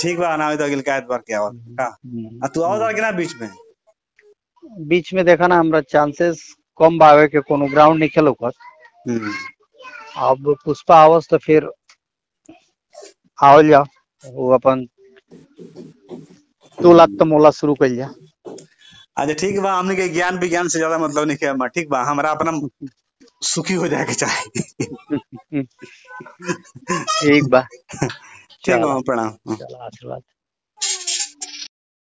[0.00, 3.34] ठीक बा ना तो अगिल कायत बार क्या हुआ का। तू आओ। कि ना बीच
[3.40, 3.50] में?
[4.80, 8.50] बीच में देखा ना हमरा चांसेस कम बावे के कोनो ग्राउंड नहीं खेलो कर।
[9.08, 9.32] हम्म।
[10.16, 11.68] अब पुष्पा आवस तो फिर
[13.38, 13.80] आवल जा
[14.24, 14.86] वो अपन
[16.78, 18.06] दो लाख तो मोला शुरू कर जा
[19.18, 19.72] अच्छा ठीक बा.
[19.78, 22.02] हमने के ज्ञान विज्ञान से ज़्यादा मतलब नहीं किया ठीक बा.
[22.10, 22.52] हमरा अपना
[23.46, 25.62] सुखी हो जाए के चाहे.
[27.20, 27.60] ठीक बा.
[28.02, 29.30] ठीक बा प्रणाम.
[29.54, 30.22] चला आशीर्वाद.